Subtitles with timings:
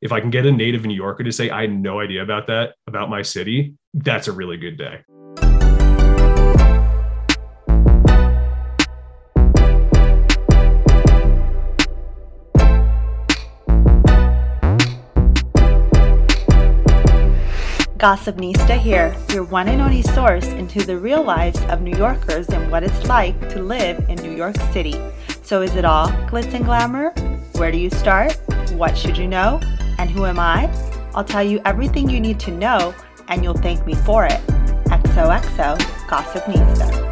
[0.00, 2.46] if I can get a native New Yorker to say, I had no idea about
[2.46, 5.00] that, about my city, that's a really good day.
[17.98, 22.70] Gossipnista here, your one and only source into the real lives of New Yorkers and
[22.70, 24.94] what it's like to live in New York City.
[25.42, 27.10] So, is it all glitz and glamour?
[27.56, 28.36] Where do you start?
[28.74, 29.60] What should you know?
[29.98, 30.70] And who am I?
[31.12, 32.94] I'll tell you everything you need to know,
[33.26, 34.40] and you'll thank me for it.
[34.86, 37.08] XOXO Gossipnista.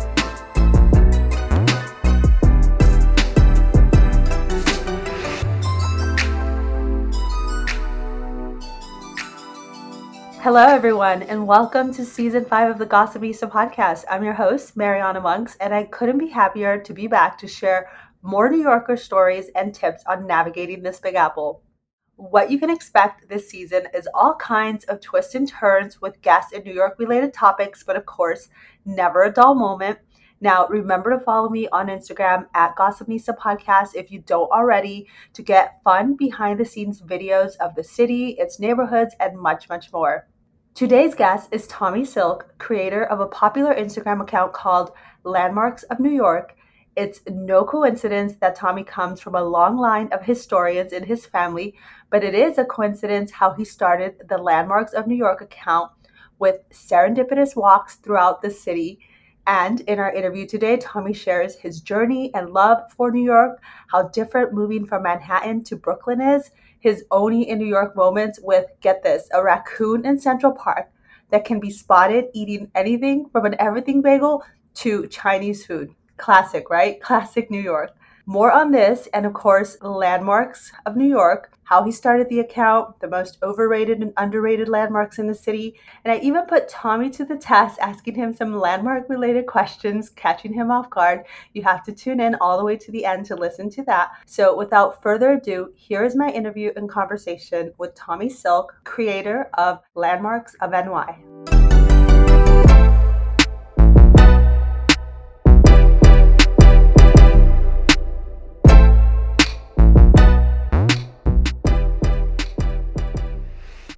[10.41, 14.05] Hello, everyone, and welcome to season five of the Gossipnista podcast.
[14.09, 17.91] I'm your host, Mariana Monks, and I couldn't be happier to be back to share
[18.23, 21.66] more New Yorker stories and tips on navigating this Big Apple.
[22.19, 26.55] What you can expect this season is all kinds of twists and turns with guests
[26.55, 28.49] and New York related topics, but of course,
[28.87, 29.99] never a dull moment.
[30.41, 35.43] Now, remember to follow me on Instagram at Gossipnista Podcast if you don't already to
[35.43, 40.26] get fun behind the scenes videos of the city, its neighborhoods, and much, much more.
[40.74, 44.93] Today's guest is Tommy Silk, creator of a popular Instagram account called
[45.24, 46.57] Landmarks of New York.
[46.97, 51.75] It's no coincidence that Tommy comes from a long line of historians in his family,
[52.09, 55.91] but it is a coincidence how he started the Landmarks of New York account
[56.38, 58.99] with serendipitous walks throughout the city.
[59.47, 64.09] And in our interview today, Tommy shares his journey and love for New York, how
[64.09, 66.50] different moving from Manhattan to Brooklyn is,
[66.81, 70.91] his Only in New York moments with, get this, a raccoon in Central Park
[71.31, 74.43] that can be spotted eating anything from an everything bagel
[74.77, 75.94] to Chinese food.
[76.17, 77.00] Classic, right?
[77.03, 77.93] Classic New York.
[78.28, 82.99] More on this and, of course, landmarks of New York, how he started the account,
[82.99, 85.78] the most overrated and underrated landmarks in the city.
[86.05, 90.53] And I even put Tommy to the test, asking him some landmark related questions, catching
[90.53, 91.25] him off guard.
[91.53, 94.10] You have to tune in all the way to the end to listen to that.
[94.26, 99.78] So, without further ado, here is my interview and conversation with Tommy Silk, creator of
[99.94, 101.56] Landmarks of NY.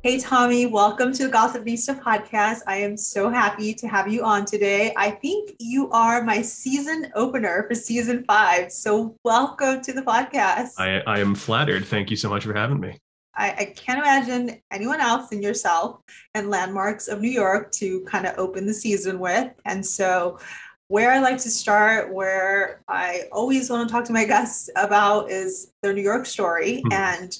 [0.04, 2.60] Hey, Tommy, welcome to the Gossipnista podcast.
[2.68, 4.94] I am so happy to have you on today.
[4.96, 8.70] I think you are my season opener for season five.
[8.70, 10.78] So, welcome to the podcast.
[10.78, 11.84] I, I am flattered.
[11.84, 12.96] Thank you so much for having me.
[13.34, 15.98] I, I can't imagine anyone else than yourself
[16.32, 19.52] and Landmarks of New York to kind of open the season with.
[19.64, 20.38] And so,
[20.86, 25.28] where I like to start, where I always want to talk to my guests about
[25.28, 26.84] is their New York story.
[26.84, 26.92] Mm-hmm.
[26.92, 27.38] And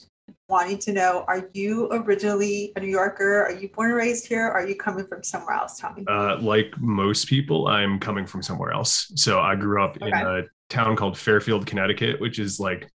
[0.48, 3.44] wanting to know are you originally a New Yorker?
[3.44, 4.48] Are you born and raised here?
[4.48, 6.04] are you coming from somewhere else, Tommy?
[6.09, 9.12] Uh, like most people, I'm coming from somewhere else.
[9.14, 10.06] So I grew up okay.
[10.06, 12.91] in a town called Fairfield, Connecticut, which is like,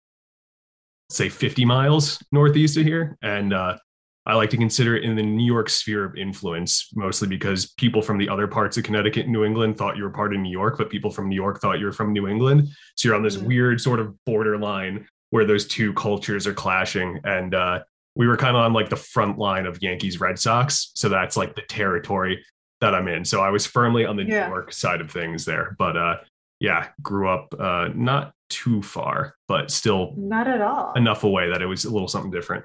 [1.10, 3.18] say, 50 miles northeast of here.
[3.22, 3.78] And uh,
[4.26, 8.00] I like to consider it in the New York sphere of influence, mostly because people
[8.00, 10.52] from the other parts of Connecticut and New England thought you were part of New
[10.52, 12.68] York, but people from New York thought you were from New England.
[12.96, 13.46] So you're on this mm-hmm.
[13.46, 17.20] weird sort of borderline where those two cultures are clashing.
[17.24, 17.80] And uh,
[18.14, 20.90] we were kind of on like the front line of Yankees Red Sox.
[20.94, 22.44] So that's like the territory
[22.80, 23.24] that I'm in.
[23.24, 24.46] So I was firmly on the yeah.
[24.46, 25.76] New York side of things there.
[25.78, 26.16] But uh,
[26.58, 31.62] yeah, grew up uh, not too far, but still not at all enough away that
[31.62, 32.64] it was a little something different.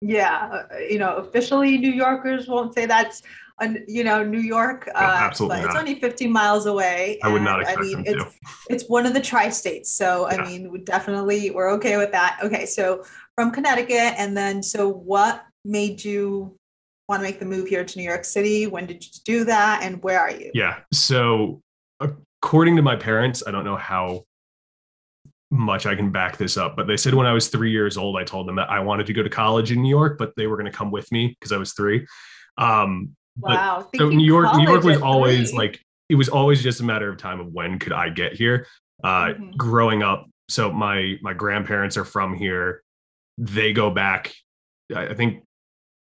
[0.00, 3.22] Yeah, uh, you know, officially New Yorkers won't say that's
[3.86, 4.88] you know, New York.
[4.94, 7.18] No, uh, absolutely but it's only 15 miles away.
[7.22, 8.30] I would not expect I mean, them it's, to.
[8.70, 10.36] It's one of the tri-states, so yeah.
[10.36, 12.40] I mean, we definitely we're okay with that.
[12.42, 13.04] Okay, so
[13.36, 16.56] from Connecticut, and then so what made you
[17.08, 18.66] want to make the move here to New York City?
[18.66, 20.50] When did you do that, and where are you?
[20.54, 21.60] Yeah, so
[22.00, 24.24] according to my parents, I don't know how
[25.50, 28.16] much I can back this up, but they said when I was three years old,
[28.16, 30.48] I told them that I wanted to go to college in New York, but they
[30.48, 32.04] were going to come with me because I was three.
[32.58, 33.88] Um, Wow.
[33.96, 35.58] so New York, New York was always three.
[35.58, 38.66] like it was always just a matter of time of when could I get here.
[39.02, 39.50] Uh, mm-hmm.
[39.56, 42.82] Growing up, so my my grandparents are from here.
[43.38, 44.32] They go back,
[44.94, 45.44] I think,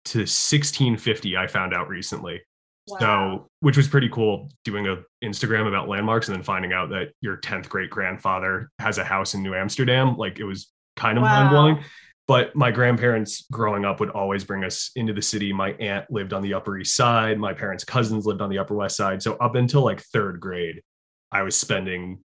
[0.06, 1.36] to 1650.
[1.36, 2.42] I found out recently.
[2.88, 2.98] Wow.
[2.98, 7.12] So, which was pretty cool doing a Instagram about landmarks and then finding out that
[7.20, 10.16] your 10th great grandfather has a house in New Amsterdam.
[10.16, 11.40] Like it was kind of wow.
[11.40, 11.84] mind blowing
[12.28, 16.32] but my grandparents growing up would always bring us into the city my aunt lived
[16.32, 19.34] on the upper east side my parents cousins lived on the upper west side so
[19.34, 20.82] up until like third grade
[21.30, 22.18] i was spending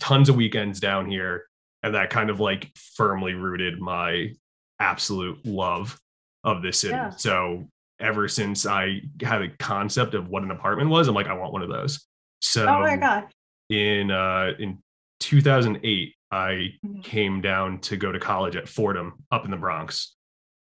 [0.00, 1.44] tons of weekends down here
[1.82, 4.32] and that kind of like firmly rooted my
[4.80, 5.98] absolute love
[6.44, 6.94] of this city.
[6.94, 7.10] Yeah.
[7.10, 7.68] So
[8.00, 11.52] ever since I had a concept of what an apartment was, I'm like, I want
[11.52, 12.06] one of those.
[12.40, 13.26] So oh my god.
[13.68, 14.78] In uh in
[15.20, 17.00] 2008, I mm-hmm.
[17.00, 20.14] came down to go to college at Fordham up in the Bronx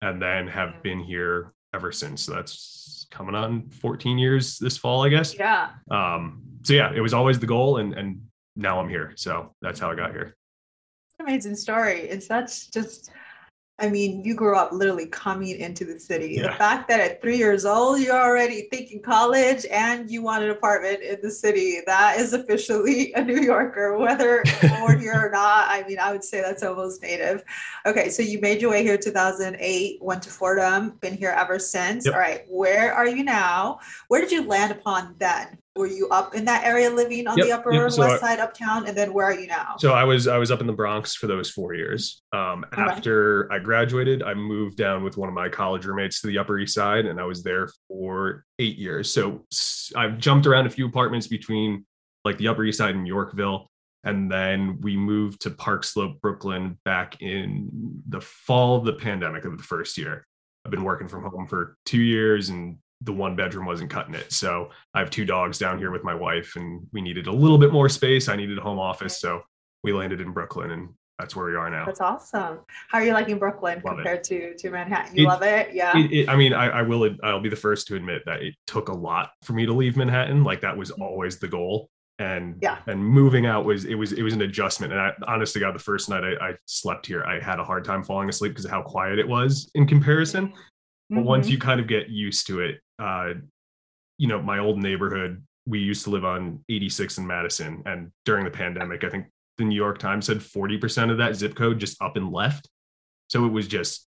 [0.01, 2.21] and then have been here ever since.
[2.21, 5.35] So that's coming on 14 years this fall, I guess.
[5.37, 5.69] Yeah.
[5.91, 8.21] Um so yeah, it was always the goal and and
[8.55, 9.13] now I'm here.
[9.15, 10.35] So that's how I got here.
[11.19, 12.01] Amazing story.
[12.01, 13.11] It's that's just
[13.81, 16.35] I mean, you grew up literally coming into the city.
[16.35, 16.51] Yeah.
[16.51, 20.49] The fact that at three years old, you're already thinking college and you want an
[20.49, 24.43] apartment in the city, that is officially a New Yorker, whether
[24.79, 25.69] born here or not.
[25.69, 27.43] I mean, I would say that's almost native.
[27.85, 32.05] Okay, so you made your way here 2008, went to Fordham, been here ever since.
[32.05, 32.13] Yep.
[32.13, 33.79] All right, where are you now?
[34.07, 35.57] Where did you land upon then?
[35.79, 37.89] Were you up in that area living on yep, the upper yep.
[37.89, 40.51] so west side uptown and then where are you now so i was i was
[40.51, 42.81] up in the bronx for those four years um, okay.
[42.81, 46.59] after i graduated i moved down with one of my college roommates to the upper
[46.59, 49.45] east side and i was there for eight years so
[49.95, 51.85] i've jumped around a few apartments between
[52.25, 53.71] like the upper east side and yorkville
[54.03, 57.69] and then we moved to park slope brooklyn back in
[58.09, 60.27] the fall of the pandemic of the first year
[60.65, 64.31] i've been working from home for two years and the one bedroom wasn't cutting it.
[64.31, 67.57] So I have two dogs down here with my wife, and we needed a little
[67.57, 68.27] bit more space.
[68.27, 69.41] I needed a home office, so
[69.83, 71.85] we landed in Brooklyn, and that's where we are now.
[71.85, 72.59] That's awesome.
[72.87, 74.23] How are you liking Brooklyn love compared it.
[74.25, 75.15] to to Manhattan?
[75.15, 75.93] You it, love it, yeah.
[75.95, 77.15] It, I mean, I, I, will.
[77.23, 79.97] I'll be the first to admit that it took a lot for me to leave
[79.97, 80.43] Manhattan.
[80.43, 81.01] Like that was mm-hmm.
[81.01, 84.93] always the goal, and yeah, and moving out was it was it was an adjustment.
[84.93, 87.83] And I honestly, God, the first night I, I slept here, I had a hard
[87.83, 90.53] time falling asleep because of how quiet it was in comparison.
[91.09, 91.25] But mm-hmm.
[91.25, 93.33] once you kind of get used to it, uh,
[94.17, 97.83] you know, my old neighborhood, we used to live on 86 in Madison.
[97.85, 99.27] And during the pandemic, I think
[99.57, 102.69] the New York Times said 40% of that zip code just up and left.
[103.29, 104.07] So it was just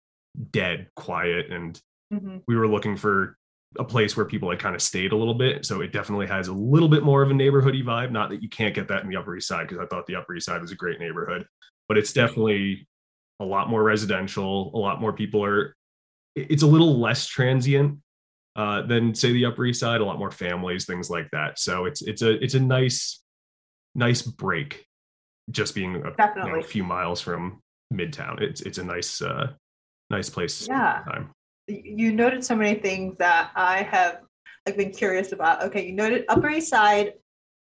[0.52, 1.52] dead quiet.
[1.52, 1.80] And
[2.14, 2.38] mm-hmm.
[2.48, 3.38] we were looking for
[3.80, 5.66] a place where people had kind of stayed a little bit.
[5.66, 8.12] So it definitely has a little bit more of a neighborhoody vibe.
[8.12, 10.16] Not that you can't get that in the Upper East Side, because I thought the
[10.16, 11.46] Upper East Side was a great neighborhood,
[11.88, 12.88] but it's definitely
[13.40, 14.72] a lot more residential.
[14.76, 15.76] A lot more people are
[16.36, 18.00] it's a little less transient
[18.56, 20.02] uh, than say the Upper East Side.
[20.02, 21.60] A lot more families, things like that.
[21.60, 23.22] So it's it's a it's a nice
[23.96, 24.86] nice break,
[25.52, 27.62] just being a, you know, a few miles from
[27.94, 28.42] Midtown.
[28.42, 29.54] It's it's a nice uh,
[30.10, 30.68] nice place.
[30.68, 31.04] Yeah.
[31.68, 34.20] You noted so many things that I have
[34.66, 35.64] like been curious about.
[35.64, 37.14] Okay, you noted Upper East Side.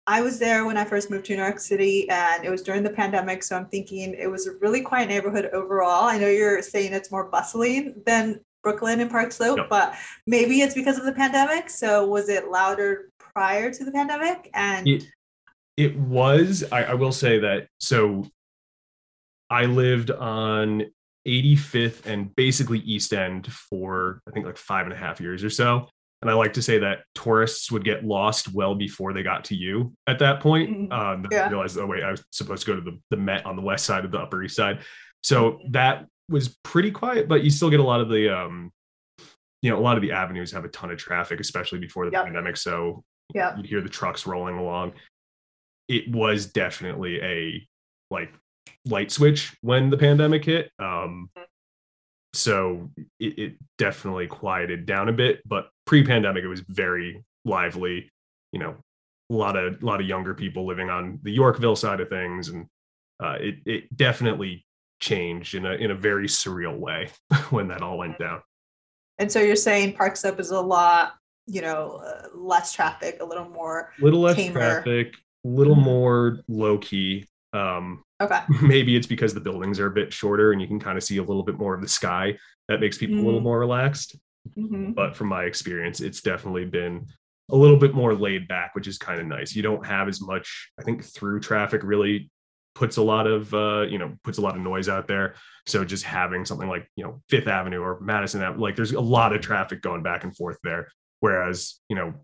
[0.07, 2.83] I was there when I first moved to New York City, and it was during
[2.83, 3.43] the pandemic.
[3.43, 6.05] So I'm thinking it was a really quiet neighborhood overall.
[6.05, 9.69] I know you're saying it's more bustling than Brooklyn and Park Slope, yep.
[9.69, 9.95] but
[10.27, 11.71] maybe it's because of the pandemic.
[11.71, 14.51] So was it louder prior to the pandemic?
[14.55, 15.05] And it,
[15.77, 16.65] it was.
[16.73, 17.69] I, I will say that.
[17.79, 18.27] So
[19.51, 20.87] I lived on
[21.27, 25.51] 85th and basically East End for I think like five and a half years or
[25.51, 25.89] so.
[26.21, 29.55] And I like to say that tourists would get lost well before they got to
[29.55, 30.71] you at that point.
[30.71, 30.93] Mm-hmm.
[30.93, 31.49] Um, yeah.
[31.49, 33.85] Realized, oh wait, I was supposed to go to the, the Met on the west
[33.85, 34.81] side of the Upper East Side.
[35.23, 35.73] So mm-hmm.
[35.73, 38.73] that was pretty quiet, but you still get a lot of the um,
[39.63, 42.13] you know, a lot of the avenues have a ton of traffic, especially before the
[42.13, 42.25] yep.
[42.25, 42.57] pandemic.
[42.57, 43.03] So
[43.35, 44.93] yeah, you'd hear the trucks rolling along.
[45.89, 47.67] It was definitely a
[48.11, 48.33] like
[48.85, 50.71] light switch when the pandemic hit.
[50.79, 51.43] Um, mm-hmm.
[52.35, 58.11] so it, it definitely quieted down a bit, but pre-pandemic it was very lively.
[58.53, 58.77] You know,
[59.31, 62.49] a lot of a lot of younger people living on the Yorkville side of things,
[62.49, 62.67] and
[63.23, 64.65] uh, it it definitely
[65.01, 67.11] changed in a in a very surreal way
[67.51, 68.41] when that all went down.
[69.19, 71.15] And so you're saying Park Slope is a lot,
[71.47, 74.55] you know, uh, less traffic, a little more, little less tamer.
[74.55, 75.15] traffic,
[75.45, 75.85] a little mm-hmm.
[75.85, 77.27] more low key.
[77.53, 78.41] Um, okay.
[78.63, 81.17] Maybe it's because the buildings are a bit shorter and you can kind of see
[81.17, 82.39] a little bit more of the sky.
[82.69, 83.25] That makes people mm-hmm.
[83.25, 83.49] a little mm-hmm.
[83.49, 84.17] more relaxed.
[84.57, 84.93] Mm-hmm.
[84.93, 87.07] But from my experience, it's definitely been
[87.51, 89.55] a little bit more laid back, which is kind of nice.
[89.55, 92.31] You don't have as much, I think, through traffic really
[92.79, 95.35] puts a lot of uh, you know puts a lot of noise out there.
[95.67, 99.35] So just having something like you know Fifth Avenue or Madison like there's a lot
[99.35, 100.89] of traffic going back and forth there.
[101.19, 102.15] Whereas you know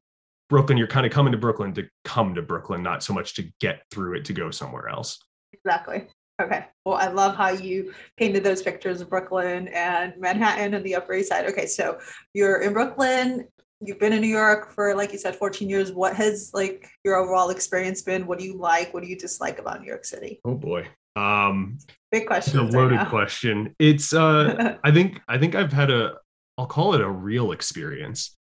[0.49, 3.51] Brooklyn, you're kind of coming to Brooklyn to come to Brooklyn, not so much to
[3.61, 5.19] get through it to go somewhere else.
[5.53, 6.07] Exactly.
[6.41, 6.67] Okay.
[6.85, 11.15] Well, I love how you painted those pictures of Brooklyn and Manhattan and the Upper
[11.15, 11.47] East Side.
[11.47, 11.99] Okay, so
[12.33, 13.47] you're in Brooklyn
[13.85, 15.93] you've been in New York for like you said 14 years.
[15.93, 18.27] What has like your overall experience been?
[18.27, 18.93] What do you like?
[18.93, 20.41] What do you dislike about New York City?
[20.45, 20.89] Oh boy.
[21.17, 21.79] Um
[22.11, 22.59] big question.
[22.59, 23.75] A loaded question.
[23.79, 26.15] It's uh I think I think I've had a
[26.59, 28.37] I'll call it a real experience.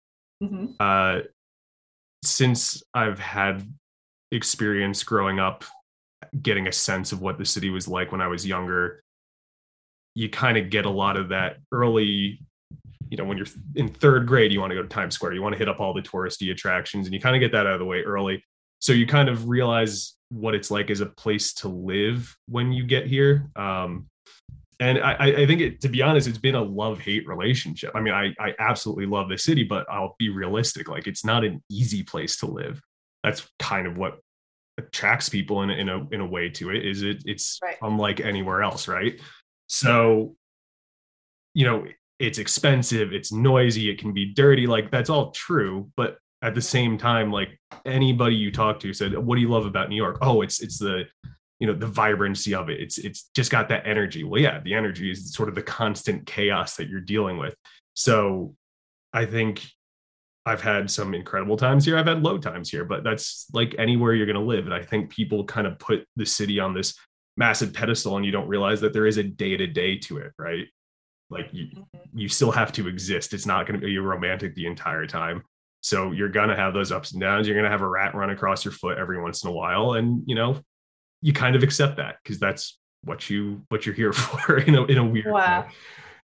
[0.43, 0.73] Mm-hmm.
[0.81, 1.21] Uh
[2.25, 3.67] since I've had
[4.33, 5.65] experience growing up
[6.43, 9.03] getting a sense of what the city was like when I was younger
[10.15, 12.41] you kind of get a lot of that early
[13.11, 15.43] you know when you're in third grade you want to go to times square you
[15.43, 17.75] want to hit up all the touristy attractions and you kind of get that out
[17.75, 18.45] of the way early
[18.81, 22.85] so you kind of realize what it's like as a place to live when you
[22.85, 24.09] get here um,
[24.81, 27.91] and I, I think it, to be honest, it's been a love hate relationship.
[27.97, 30.89] I mean, I, I absolutely love the city, but I'll be realistic.
[30.89, 32.81] Like, it's not an easy place to live.
[33.25, 34.21] That's kind of what
[34.79, 36.87] attracts people in, in a in a way to it.
[36.87, 37.25] Is it?
[37.27, 37.77] It's right.
[37.83, 39.21] unlike anywhere else, right?
[39.67, 40.37] So,
[41.55, 41.87] you know,
[42.19, 44.67] it's expensive, it's noisy, it can be dirty.
[44.67, 49.17] Like that's all true, but at the same time, like anybody you talk to said,
[49.17, 51.07] "What do you love about New York?" Oh, it's it's the
[51.59, 54.75] you know the vibrancy of it it's it's just got that energy well yeah the
[54.75, 57.55] energy is sort of the constant chaos that you're dealing with
[57.95, 58.55] so
[59.13, 59.67] i think
[60.47, 64.15] i've had some incredible times here i've had low times here but that's like anywhere
[64.15, 66.95] you're going to live and i think people kind of put the city on this
[67.37, 70.33] massive pedestal and you don't realize that there is a day to day to it
[70.39, 70.67] right
[71.31, 72.19] like you mm-hmm.
[72.19, 75.43] you still have to exist it's not going to be romantic the entire time
[75.81, 78.15] so you're going to have those ups and downs you're going to have a rat
[78.15, 80.61] run across your foot every once in a while and you know
[81.23, 84.85] you kind of accept that because that's what you what you're here for in a
[84.85, 85.63] in a weird wow.
[85.63, 85.69] way.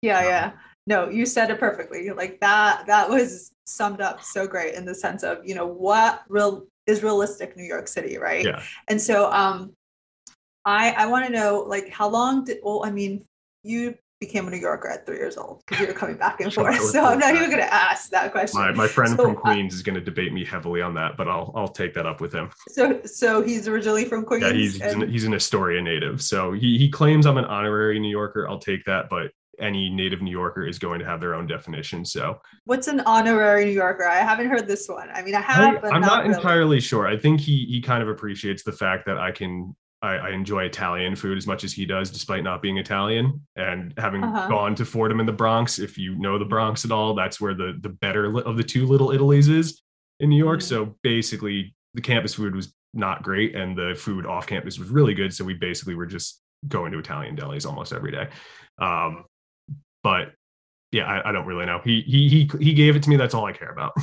[0.02, 0.52] Yeah, um, yeah.
[0.86, 2.10] No, you said it perfectly.
[2.10, 6.22] Like that that was summed up so great in the sense of, you know, what
[6.28, 8.44] real is realistic New York City, right?
[8.44, 8.62] Yeah.
[8.88, 9.74] And so um
[10.64, 13.24] I I want to know like how long did well, I mean,
[13.62, 16.54] you became a New Yorker at three years old because you were coming back and
[16.54, 16.80] forth.
[16.92, 18.60] So I'm not even going to ask that question.
[18.60, 21.16] My, my friend so, from uh, Queens is going to debate me heavily on that,
[21.16, 22.50] but I'll I'll take that up with him.
[22.68, 24.44] So so he's originally from Queens.
[24.44, 25.10] Yeah, he's and...
[25.10, 26.22] he's an Astoria native.
[26.22, 28.48] So he he claims I'm an honorary New Yorker.
[28.48, 32.04] I'll take that, but any native New Yorker is going to have their own definition.
[32.04, 34.04] So, what's an honorary New Yorker?
[34.04, 35.08] I haven't heard this one.
[35.12, 35.84] I mean, I have.
[35.84, 36.34] I, am not, not really.
[36.34, 37.06] entirely sure.
[37.06, 40.64] I think he he kind of appreciates the fact that I can I, I, enjoy
[40.64, 43.40] Italian food as much as he does, despite not being Italian.
[43.56, 44.48] And having uh-huh.
[44.48, 47.54] gone to Fordham in the Bronx, if you know the Bronx at all, that's where
[47.54, 49.80] the the better of the two little Italies is
[50.20, 50.60] in New York.
[50.60, 50.68] Mm-hmm.
[50.68, 55.14] So basically, the campus food was not great, and the food off campus was really
[55.14, 55.32] good.
[55.32, 58.28] So we basically were just going to Italian delis almost every day.
[58.78, 59.24] Um,
[60.02, 60.32] but
[60.90, 61.80] yeah, I, I don't really know.
[61.84, 63.16] He he he he gave it to me.
[63.16, 63.92] That's all I care about.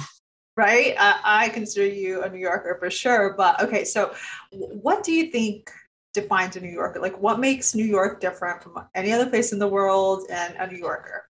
[0.60, 0.94] right?
[1.00, 3.34] I, I, consider you a New Yorker for sure.
[3.38, 4.14] But okay, so
[4.52, 5.72] what do you think
[6.14, 7.00] defines a New Yorker?
[7.00, 10.68] Like, what makes New York different from any other place in the world and a
[10.68, 11.26] New Yorker?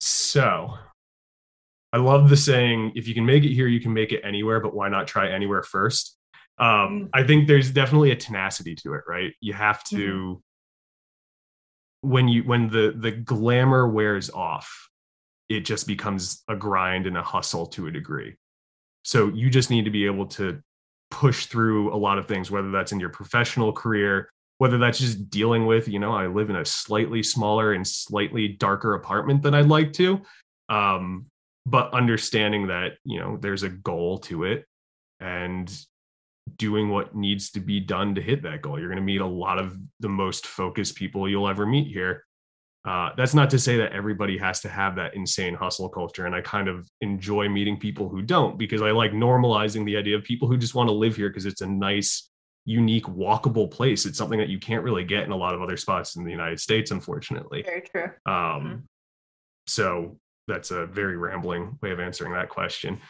[0.00, 0.74] So,
[1.92, 4.60] I love the saying, if you can make it here, you can make it anywhere,
[4.60, 6.16] but why not try anywhere first?
[6.58, 7.06] Um, mm-hmm.
[7.12, 9.32] I think there's definitely a tenacity to it, right?
[9.40, 9.96] You have to.
[9.96, 12.10] Mm-hmm.
[12.10, 14.88] when you when the the glamour wears off
[15.48, 18.34] it just becomes a grind and a hustle to a degree
[19.04, 20.60] so you just need to be able to
[21.14, 24.28] push through a lot of things, whether that's in your professional career,
[24.58, 28.48] whether that's just dealing with, you know, I live in a slightly smaller and slightly
[28.48, 30.20] darker apartment than I'd like to.
[30.68, 31.26] Um,
[31.66, 34.64] but understanding that, you know, there's a goal to it
[35.20, 35.72] and
[36.56, 38.78] doing what needs to be done to hit that goal.
[38.78, 42.24] You're going to meet a lot of the most focused people you'll ever meet here.
[42.84, 46.26] Uh, that's not to say that everybody has to have that insane hustle culture.
[46.26, 50.16] And I kind of enjoy meeting people who don't because I like normalizing the idea
[50.16, 52.30] of people who just want to live here because it's a nice,
[52.66, 54.04] unique, walkable place.
[54.04, 56.30] It's something that you can't really get in a lot of other spots in the
[56.30, 57.62] United States, unfortunately.
[57.62, 58.10] Very true.
[58.26, 58.76] Um, mm-hmm.
[59.66, 63.00] So that's a very rambling way of answering that question.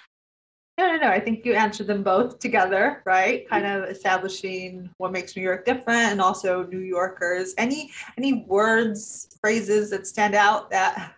[0.77, 1.09] No, no, no.
[1.09, 3.49] I think you answered them both together, right?
[3.49, 7.55] Kind of establishing what makes New York different and also New Yorkers.
[7.59, 11.15] Any any words, phrases that stand out that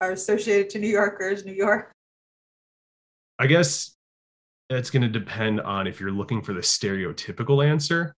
[0.00, 1.92] are associated to New Yorkers, New York?
[3.38, 3.94] I guess
[4.70, 8.14] it's going to depend on if you're looking for the stereotypical answer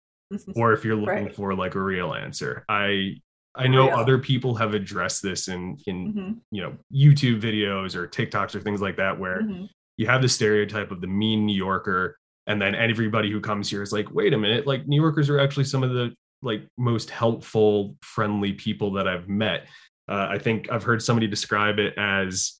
[0.55, 1.35] or if you're looking right.
[1.35, 2.63] for like a real answer.
[2.69, 3.15] I
[3.55, 3.97] I know real.
[3.97, 6.31] other people have addressed this in in mm-hmm.
[6.51, 9.65] you know YouTube videos or TikToks or things like that where mm-hmm
[9.97, 13.81] you have the stereotype of the mean New Yorker, and then everybody who comes here
[13.81, 17.09] is like, wait a minute, like New Yorkers are actually some of the like most
[17.09, 19.67] helpful, friendly people that I've met.
[20.07, 22.53] Uh, I think I've heard somebody describe it as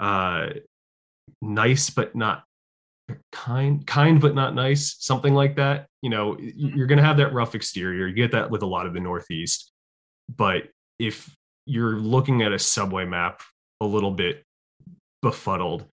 [0.00, 0.48] uh,
[1.40, 2.42] nice but not
[3.30, 5.86] kind, kind but not nice, something like that.
[6.02, 6.76] You know, mm-hmm.
[6.76, 8.06] you're going to have that rough exterior.
[8.06, 9.72] You get that with a lot of the Northeast,
[10.34, 10.64] but
[10.98, 11.34] if
[11.66, 13.42] you're looking at a subway map
[13.80, 14.42] a little bit
[15.22, 15.86] befuddled,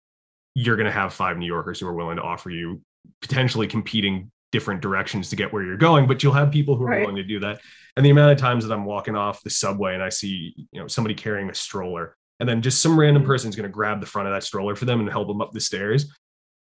[0.56, 2.82] you're going to have five New Yorkers who are willing to offer you
[3.22, 6.92] potentially competing different directions to get where you're going, but you'll have people who are
[6.92, 7.02] right.
[7.02, 7.60] willing to do that.
[7.98, 10.80] And the amount of times that I'm walking off the subway and I see, you
[10.80, 13.32] know, somebody carrying a stroller and then just some random mm-hmm.
[13.32, 15.42] person is going to grab the front of that stroller for them and help them
[15.42, 16.12] up the stairs.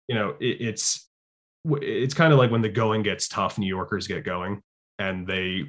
[0.09, 1.09] You know, it, it's
[1.65, 4.61] it's kind of like when the going gets tough, New Yorkers get going
[4.99, 5.65] and they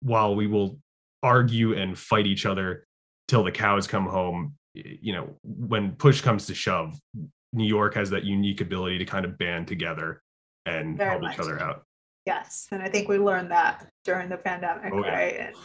[0.00, 0.78] while we will
[1.22, 2.86] argue and fight each other
[3.28, 4.54] till the cows come home.
[4.74, 6.98] You know, when push comes to shove,
[7.52, 10.22] New York has that unique ability to kind of band together
[10.66, 11.34] and Very help much.
[11.34, 11.82] each other out.
[12.26, 15.34] Yes, and I think we learned that during the pandemic, oh, right?
[15.34, 15.46] Yeah.
[15.46, 15.56] And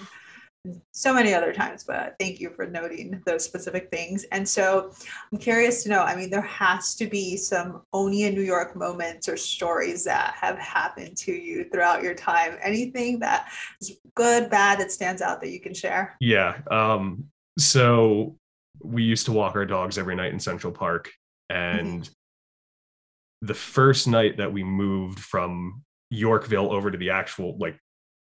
[0.91, 4.23] so many other times, but thank you for noting those specific things.
[4.31, 4.91] And so
[5.31, 8.75] I'm curious to know I mean, there has to be some Only in New York
[8.75, 12.57] moments or stories that have happened to you throughout your time.
[12.63, 13.51] Anything that
[13.81, 16.15] is good, bad, that stands out that you can share?
[16.19, 16.57] Yeah.
[16.71, 17.25] Um,
[17.59, 18.35] so
[18.81, 21.11] we used to walk our dogs every night in Central Park.
[21.49, 23.47] And mm-hmm.
[23.47, 27.77] the first night that we moved from Yorkville over to the actual like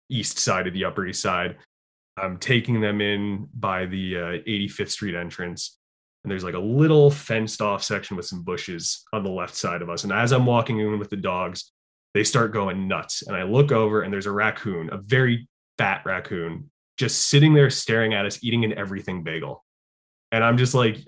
[0.09, 1.57] east side of the Upper East Side,
[2.17, 5.79] I'm taking them in by the uh, 85th Street entrance.
[6.25, 9.83] And there's like a little fenced off section with some bushes on the left side
[9.83, 10.05] of us.
[10.05, 11.73] And as I'm walking in with the dogs,
[12.15, 13.23] they start going nuts.
[13.23, 15.49] And I look over and there's a raccoon, a very
[15.79, 19.65] fat raccoon, just sitting there staring at us, eating an everything bagel.
[20.31, 20.99] And I'm just like,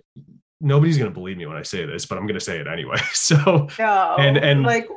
[0.65, 2.67] nobody's going to believe me when I say this, but I'm going to say it
[2.67, 2.97] anyway.
[3.13, 4.89] So, no, and, and like,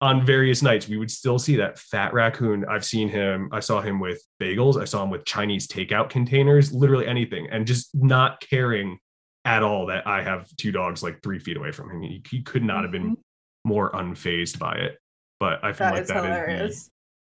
[0.00, 3.80] on various nights we would still see that fat raccoon i've seen him i saw
[3.80, 8.40] him with bagels i saw him with chinese takeout containers literally anything and just not
[8.40, 8.98] caring
[9.44, 12.42] at all that i have two dogs like three feet away from him he, he
[12.42, 13.68] could not have been mm-hmm.
[13.68, 14.98] more unfazed by it
[15.40, 16.84] but i feel that like is that is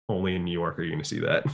[0.09, 1.45] the, only in new york are you going to see that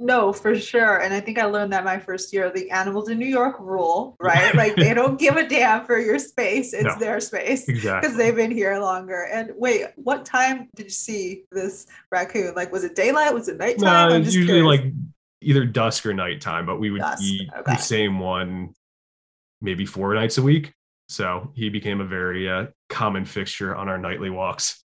[0.00, 0.98] No, for sure.
[0.98, 4.16] And I think I learned that my first year, the animals in New York rule,
[4.20, 4.54] right?
[4.54, 6.72] like they don't give a damn for your space.
[6.72, 7.68] It's no, their space.
[7.68, 8.00] Exactly.
[8.00, 9.28] Because they've been here longer.
[9.32, 12.54] And wait, what time did you see this raccoon?
[12.54, 13.34] Like, was it daylight?
[13.34, 14.10] Was it nighttime?
[14.10, 14.84] No, it's usually curious.
[14.84, 14.92] like
[15.40, 17.22] either dusk or nighttime, but we would dusk.
[17.22, 17.74] eat okay.
[17.74, 18.74] the same one
[19.60, 20.72] maybe four nights a week.
[21.08, 24.84] So he became a very uh, common fixture on our nightly walks.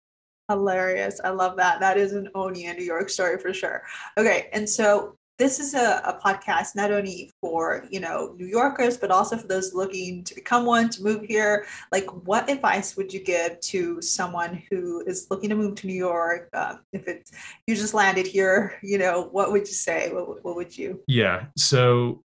[0.51, 1.21] Hilarious.
[1.23, 1.81] I love that.
[1.81, 3.83] That is an Oni in New York story for sure.
[4.19, 4.49] Okay.
[4.53, 9.11] And so this is a, a, podcast not only for you know new yorkers but
[9.11, 13.19] also for those looking to become one to move here like what advice would you
[13.19, 17.33] give to someone who is looking to move to new york uh, if it's
[17.66, 21.47] you just landed here you know what would you say what, what would you yeah
[21.57, 22.23] so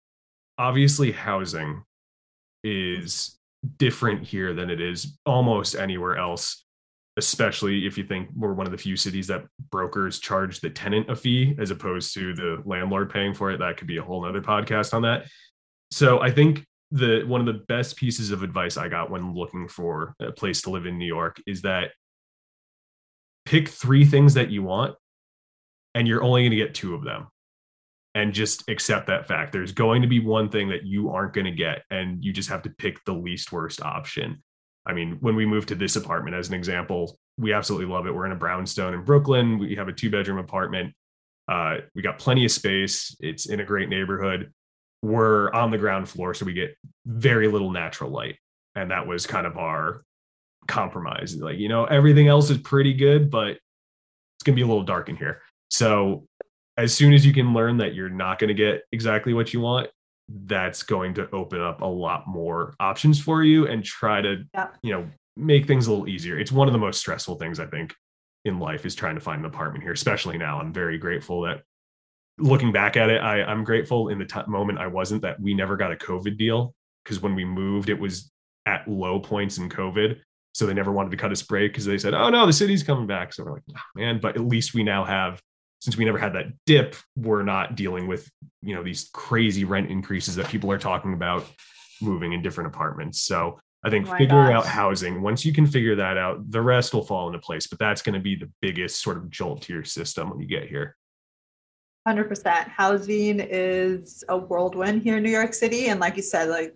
[0.58, 1.84] obviously housing
[2.66, 3.38] is
[3.78, 6.65] different here than it is almost anywhere else
[7.18, 11.10] especially if you think we're one of the few cities that brokers charge the tenant
[11.10, 13.60] a fee as opposed to the landlord paying for it.
[13.60, 15.26] That could be a whole other podcast on that.
[15.92, 19.68] So I think the one of the best pieces of advice I got when looking
[19.68, 21.92] for a place to live in New York is that
[23.46, 24.96] pick three things that you want
[25.94, 27.28] and you're only going to get two of them
[28.16, 29.52] and just accept that fact.
[29.52, 32.50] There's going to be one thing that you aren't going to get, and you just
[32.50, 34.42] have to pick the least worst option.
[34.86, 38.14] I mean, when we moved to this apartment, as an example, we absolutely love it.
[38.14, 39.58] We're in a brownstone in Brooklyn.
[39.58, 40.94] We have a two bedroom apartment.
[41.48, 43.16] Uh, we got plenty of space.
[43.20, 44.52] It's in a great neighborhood.
[45.02, 48.38] We're on the ground floor, so we get very little natural light.
[48.76, 50.04] And that was kind of our
[50.68, 51.36] compromise.
[51.36, 54.84] Like, you know, everything else is pretty good, but it's going to be a little
[54.84, 55.42] dark in here.
[55.70, 56.28] So,
[56.78, 59.62] as soon as you can learn that you're not going to get exactly what you
[59.62, 59.90] want,
[60.28, 64.70] that's going to open up a lot more options for you and try to yeah.
[64.82, 65.08] you know
[65.38, 66.40] make things a little easier.
[66.40, 67.94] It's one of the most stressful things i think
[68.46, 70.60] in life is trying to find an apartment here especially now.
[70.60, 71.62] I'm very grateful that
[72.38, 75.54] looking back at it I, i'm grateful in the t- moment i wasn't that we
[75.54, 78.30] never got a covid deal because when we moved it was
[78.66, 80.20] at low points in covid
[80.54, 82.82] so they never wanted to cut us break because they said oh no the city's
[82.82, 83.34] coming back.
[83.34, 85.42] So we're like oh, man but at least we now have
[85.86, 88.28] since we never had that dip, we're not dealing with,
[88.64, 91.46] you know, these crazy rent increases that people are talking about
[92.02, 93.22] moving in different apartments.
[93.22, 94.56] So I think oh figuring gosh.
[94.56, 97.68] out housing, once you can figure that out, the rest will fall into place.
[97.68, 100.48] But that's going to be the biggest sort of jolt to your system when you
[100.48, 100.96] get here.
[102.08, 102.68] 100%.
[102.68, 105.90] Housing is a whirlwind here in New York City.
[105.90, 106.74] And like you said, like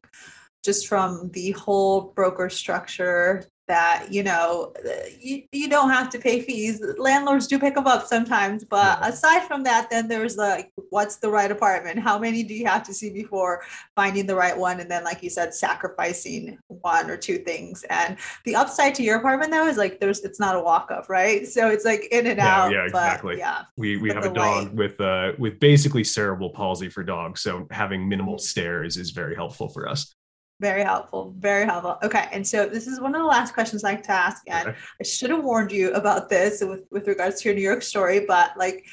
[0.64, 4.74] just from the whole broker structure that you know
[5.20, 6.84] you, you don't have to pay fees.
[6.98, 11.30] Landlords do pick them up sometimes but aside from that then there's like what's the
[11.30, 12.00] right apartment?
[12.00, 13.64] How many do you have to see before
[13.96, 14.80] finding the right one?
[14.80, 17.84] And then like you said sacrificing one or two things.
[17.90, 21.08] And the upside to your apartment though is like there's it's not a walk up
[21.08, 21.48] right?
[21.48, 23.38] So it's like in and yeah, out yeah exactly.
[23.38, 24.74] yeah we we have a dog light.
[24.74, 29.70] with uh with basically cerebral palsy for dogs so having minimal stairs is very helpful
[29.70, 30.16] for us
[30.60, 31.34] very helpful.
[31.38, 31.98] Very helpful.
[32.04, 32.28] Okay.
[32.32, 34.44] And so this is one of the last questions I like to ask.
[34.48, 34.78] And okay.
[35.00, 38.26] I should have warned you about this with, with regards to your New York story,
[38.26, 38.86] but like,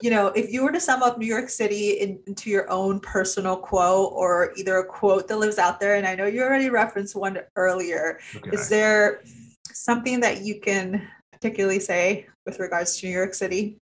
[0.00, 3.00] you know, if you were to sum up New York City in, into your own
[3.00, 6.70] personal quote or either a quote that lives out there, and I know you already
[6.70, 8.50] referenced one earlier, okay.
[8.52, 9.22] is there
[9.64, 13.78] something that you can particularly say with regards to New York City?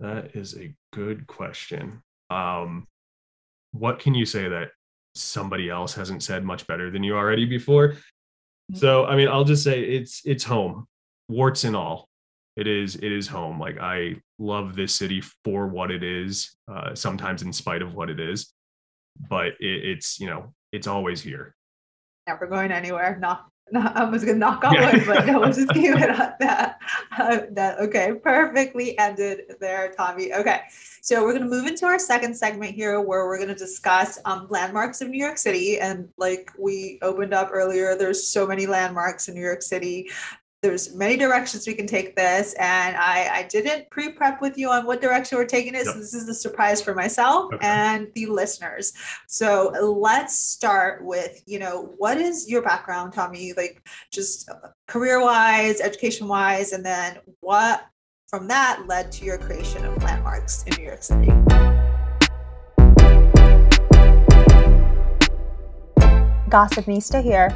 [0.00, 2.02] That is a good question.
[2.28, 2.86] Um,
[3.70, 4.72] what can you say that
[5.14, 7.88] somebody else hasn't said much better than you already before.
[7.88, 8.76] Mm-hmm.
[8.76, 10.86] So, I mean, I'll just say it's it's home,
[11.28, 12.08] warts and all.
[12.56, 13.58] It is it is home.
[13.58, 16.54] Like I love this city for what it is.
[16.70, 18.52] Uh, sometimes in spite of what it is,
[19.28, 21.54] but it, it's you know it's always here.
[22.26, 23.18] Never going anywhere.
[23.20, 26.78] Knock I was gonna knock on wood, but no, we'll just keep it at that.
[27.16, 30.32] Uh, that okay, perfectly ended there, Tommy.
[30.32, 30.60] Okay,
[31.00, 35.00] so we're gonna move into our second segment here, where we're gonna discuss um, landmarks
[35.00, 35.78] of New York City.
[35.78, 40.10] And like we opened up earlier, there's so many landmarks in New York City
[40.62, 44.86] there's many directions we can take this and i i didn't pre-prep with you on
[44.86, 45.86] what direction we're taking it yep.
[45.86, 47.66] so this is a surprise for myself okay.
[47.66, 48.92] and the listeners
[49.26, 54.48] so let's start with you know what is your background tommy like just
[54.86, 57.86] career wise education wise and then what
[58.28, 61.26] from that led to your creation of landmarks in new york city
[66.48, 67.50] gossipnista here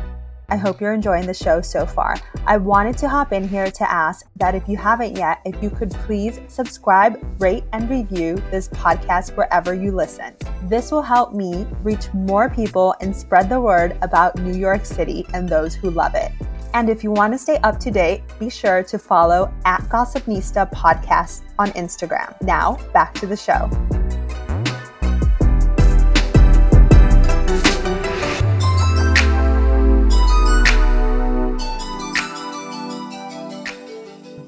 [0.49, 2.17] I hope you're enjoying the show so far.
[2.47, 5.71] I wanted to hop in here to ask that if you haven't yet, if you
[5.71, 10.35] could please subscribe, rate, and review this podcast wherever you listen.
[10.65, 15.27] This will help me reach more people and spread the word about New York City
[15.35, 16.31] and those who love it.
[16.75, 20.71] And if you want to stay up to date, be sure to follow at Gossipnista
[20.73, 22.41] Podcast on Instagram.
[22.43, 23.71] Now, back to the show.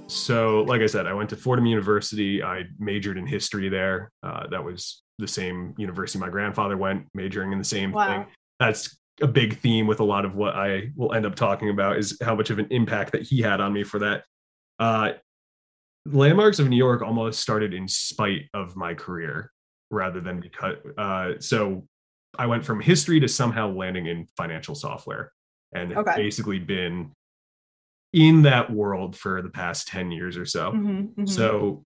[0.08, 2.42] So like I said, I went to Fordham University.
[2.42, 4.10] I majored in history there.
[4.22, 8.06] Uh, that was the same university my grandfather went, majoring in the same wow.
[8.06, 8.26] thing.
[8.58, 11.98] That's a big theme with a lot of what I will end up talking about
[11.98, 14.24] is how much of an impact that he had on me for that.
[14.78, 15.12] Uh,
[16.06, 19.52] Landmarks of New York almost started in spite of my career
[19.90, 20.76] rather than because.
[20.96, 21.86] Uh, so
[22.38, 25.32] I went from history to somehow landing in financial software
[25.74, 26.14] and okay.
[26.16, 27.12] basically been
[28.12, 30.72] in that world for the past 10 years or so.
[30.72, 31.26] Mm-hmm, mm-hmm.
[31.26, 31.84] So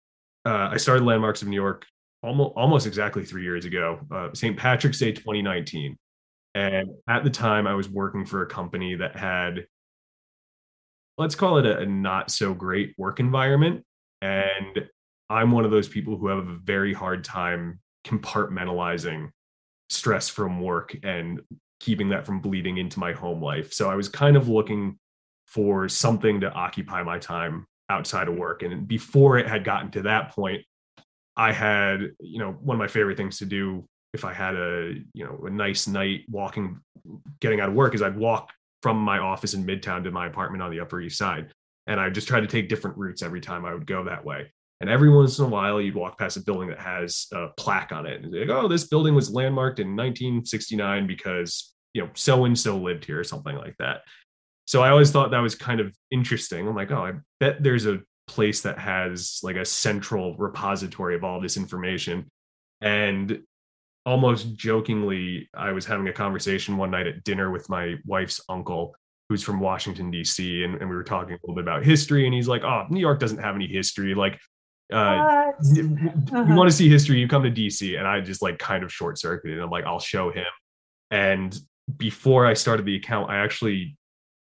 [0.45, 1.87] uh, I started Landmarks of New York
[2.23, 4.57] almost, almost exactly three years ago, uh, St.
[4.57, 5.97] Patrick's Day 2019.
[6.55, 9.67] And at the time, I was working for a company that had,
[11.19, 13.85] let's call it a, a not so great work environment.
[14.23, 14.89] And
[15.29, 19.31] I'm one of those people who have a very hard time compartmentalizing
[19.91, 21.41] stress from work and
[21.81, 23.73] keeping that from bleeding into my home life.
[23.73, 24.99] So I was kind of looking
[25.47, 28.63] for something to occupy my time outside of work.
[28.63, 30.65] And before it had gotten to that point,
[31.37, 34.95] I had, you know, one of my favorite things to do if I had a,
[35.13, 36.81] you know, a nice night walking,
[37.41, 40.63] getting out of work is I'd walk from my office in Midtown to my apartment
[40.63, 41.53] on the Upper East Side.
[41.87, 44.53] And I just tried to take different routes every time I would go that way.
[44.81, 47.93] And every once in a while, you'd walk past a building that has a plaque
[47.93, 48.23] on it.
[48.23, 52.77] And like, oh, this building was landmarked in 1969 because, you know, so and so
[52.77, 54.03] lived here or something like that.
[54.67, 56.67] So I always thought that was kind of interesting.
[56.67, 61.25] I'm like, oh, I bet there's a place that has like a central repository of
[61.25, 62.29] all this information.
[62.81, 63.43] And
[64.05, 68.95] almost jokingly, I was having a conversation one night at dinner with my wife's uncle,
[69.29, 70.65] who's from Washington, D.C.
[70.65, 72.27] And, and we were talking a little bit about history.
[72.27, 74.15] And he's like, oh, New York doesn't have any history.
[74.15, 74.39] Like,
[74.93, 75.53] uh, uh-huh.
[75.73, 77.99] you want to see history, you come to DC.
[77.99, 79.61] And I just like kind of short circuited.
[79.61, 80.45] I'm like, I'll show him.
[81.11, 81.57] And
[81.97, 83.97] before I started the account, I actually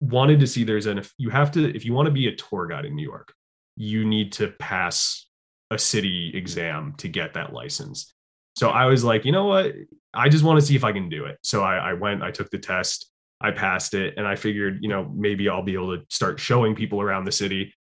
[0.03, 2.35] wanted to see there's an if you have to if you want to be a
[2.35, 3.33] tour guide in New York,
[3.75, 5.25] you need to pass
[5.71, 8.13] a city exam to get that license.
[8.55, 9.73] So I was like, you know what?
[10.13, 11.39] I just want to see if I can do it.
[11.43, 13.09] So I, I went, I took the test,
[13.41, 16.75] I passed it, and I figured, you know, maybe I'll be able to start showing
[16.75, 17.73] people around the city.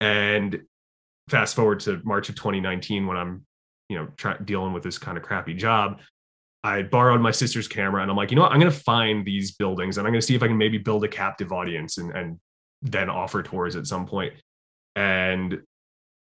[0.00, 0.62] And
[1.28, 3.44] fast forward to March of 2019 when I'm,
[3.88, 6.00] you know, dealing with this kind of crappy job.
[6.62, 8.52] I borrowed my sister's camera and I'm like, you know what?
[8.52, 10.78] I'm going to find these buildings and I'm going to see if I can maybe
[10.78, 12.38] build a captive audience and, and
[12.82, 14.34] then offer tours at some point.
[14.96, 15.62] And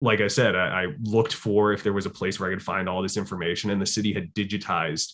[0.00, 2.62] like I said, I, I, looked for if there was a place where I could
[2.62, 5.12] find all this information, and the city had digitized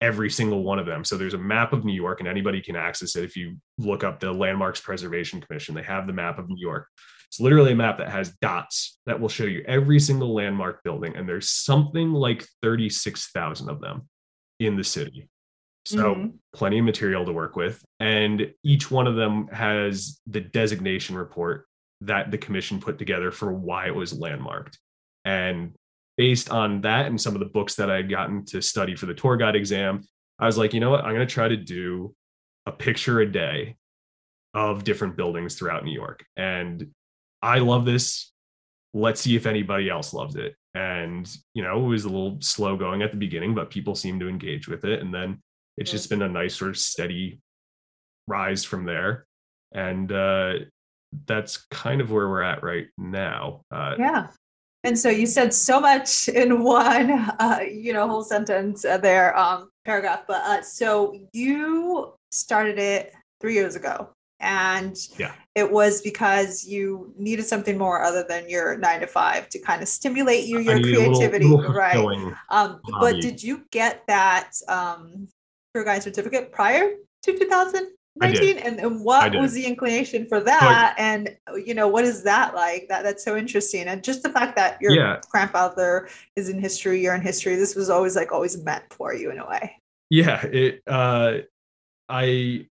[0.00, 1.04] every single one of them.
[1.04, 3.24] So there's a map of New York, and anybody can access it.
[3.24, 6.86] If you look up the Landmarks Preservation Commission, they have the map of New York.
[7.26, 11.16] It's literally a map that has dots that will show you every single landmark building,
[11.16, 14.08] and there's something like 36,000 of them
[14.60, 15.28] in the city.
[15.86, 16.28] So mm-hmm.
[16.52, 17.82] plenty of material to work with.
[17.98, 21.66] And each one of them has the designation report
[22.02, 24.78] that the commission put together for why it was landmarked.
[25.24, 25.72] And
[26.16, 29.06] based on that and some of the books that I had gotten to study for
[29.06, 30.02] the tour guide exam,
[30.38, 31.04] I was like, you know what?
[31.04, 32.14] I'm going to try to do
[32.66, 33.76] a picture a day
[34.52, 36.24] of different buildings throughout New York.
[36.36, 36.88] And
[37.42, 38.32] I love this.
[38.92, 42.76] Let's see if anybody else loves it and you know it was a little slow
[42.76, 45.40] going at the beginning but people seemed to engage with it and then
[45.76, 47.40] it's just been a nice sort of steady
[48.26, 49.26] rise from there.
[49.72, 50.54] And uh,
[51.26, 53.62] that's kind of where we're at right now.
[53.70, 54.28] Uh, yeah.
[54.84, 59.36] And so you said so much in one, uh, you know, whole sentence uh, there,
[59.38, 60.22] um, paragraph.
[60.26, 65.32] But uh, so you started it three years ago, and yeah.
[65.54, 69.82] it was because you needed something more other than your nine to five to kind
[69.82, 72.34] of stimulate you, your creativity, little, little right?
[72.48, 75.28] Um, but did you get that um,
[75.74, 80.94] tour guide certificate prior to 2019 and, and what was the inclination for that?
[80.96, 82.86] But, and you know what is that like?
[82.88, 83.88] That that's so interesting.
[83.88, 85.20] And just the fact that your yeah.
[85.30, 89.30] grandfather is in history you're in history this was always like always meant for you
[89.30, 89.76] in a way.
[90.08, 91.38] Yeah it uh
[92.08, 92.66] i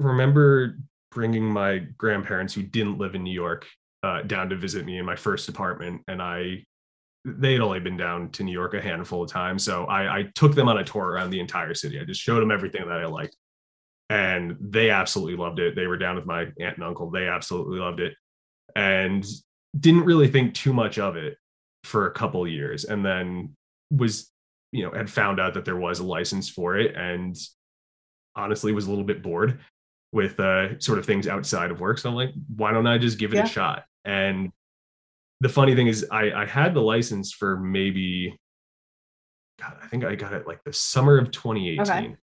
[0.00, 0.76] remember
[1.12, 3.66] bringing my grandparents who didn't live in new york
[4.02, 6.62] uh, down to visit me in my first apartment and i
[7.24, 10.22] they had only been down to new york a handful of times so I, I
[10.34, 12.98] took them on a tour around the entire city i just showed them everything that
[12.98, 13.36] i liked
[14.12, 15.74] and they absolutely loved it.
[15.74, 17.10] They were down with my aunt and uncle.
[17.10, 18.12] They absolutely loved it
[18.76, 19.24] and
[19.78, 21.38] didn't really think too much of it
[21.84, 23.56] for a couple years and then
[23.90, 24.30] was
[24.70, 27.36] you know had found out that there was a license for it and
[28.36, 29.60] honestly was a little bit bored
[30.12, 33.18] with uh sort of things outside of work so i'm like why don't i just
[33.18, 33.44] give it yeah.
[33.44, 34.52] a shot and
[35.40, 38.36] the funny thing is i i had the license for maybe
[39.60, 42.16] God, i think i got it like the summer of 2018 okay.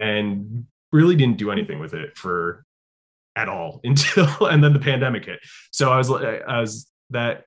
[0.00, 2.64] and really didn't do anything with it for
[3.38, 5.40] at all until and then the pandemic hit.
[5.70, 7.44] So I was like, I was that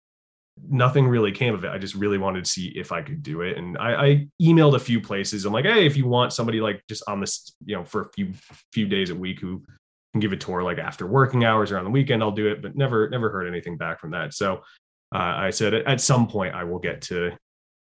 [0.70, 1.72] nothing really came of it.
[1.72, 3.58] I just really wanted to see if I could do it.
[3.58, 5.46] And I, I, emailed a few places.
[5.46, 8.10] I'm like, hey, if you want somebody like just on this, you know, for a
[8.12, 8.34] few
[8.74, 9.64] few days a week who
[10.14, 12.62] can give a tour like after working hours or on the weekend, I'll do it.
[12.62, 14.34] But never never heard anything back from that.
[14.34, 14.58] So
[15.14, 17.32] uh, I said at some point I will get to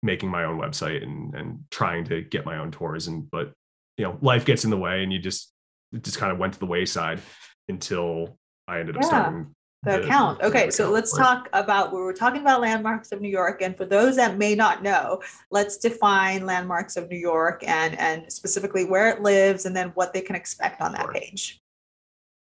[0.03, 3.07] making my own website and and trying to get my own tours.
[3.07, 3.53] And but
[3.97, 5.51] you know life gets in the way and you just
[5.93, 7.21] it just kind of went to the wayside
[7.69, 9.07] until I ended up yeah.
[9.07, 10.41] starting the, account.
[10.41, 13.85] Okay, so let's talk about we were talking about landmarks of New York, and for
[13.85, 15.21] those that may not know,
[15.51, 20.13] let's define landmarks of New York and and specifically where it lives, and then what
[20.13, 21.61] they can expect on that page.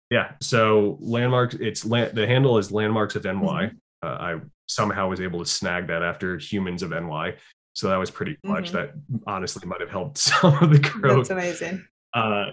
[0.09, 1.55] Yeah, so landmarks.
[1.55, 3.31] It's the handle is landmarks of NY.
[3.33, 3.75] Mm-hmm.
[4.03, 7.35] Uh, I somehow was able to snag that after humans of NY.
[7.73, 8.71] So that was pretty clutch.
[8.71, 8.77] Mm-hmm.
[8.77, 8.93] That
[9.27, 11.27] honestly might have helped some of the growth.
[11.27, 11.85] That's amazing.
[12.13, 12.45] Uh,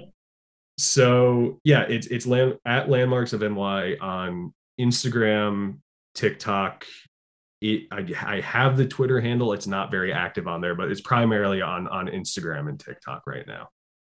[0.79, 5.79] so yeah, it's it's land, at landmarks of NY on Instagram,
[6.15, 6.85] TikTok.
[7.61, 9.53] It, I, I have the Twitter handle.
[9.53, 13.47] It's not very active on there, but it's primarily on on Instagram and TikTok right
[13.47, 13.69] now.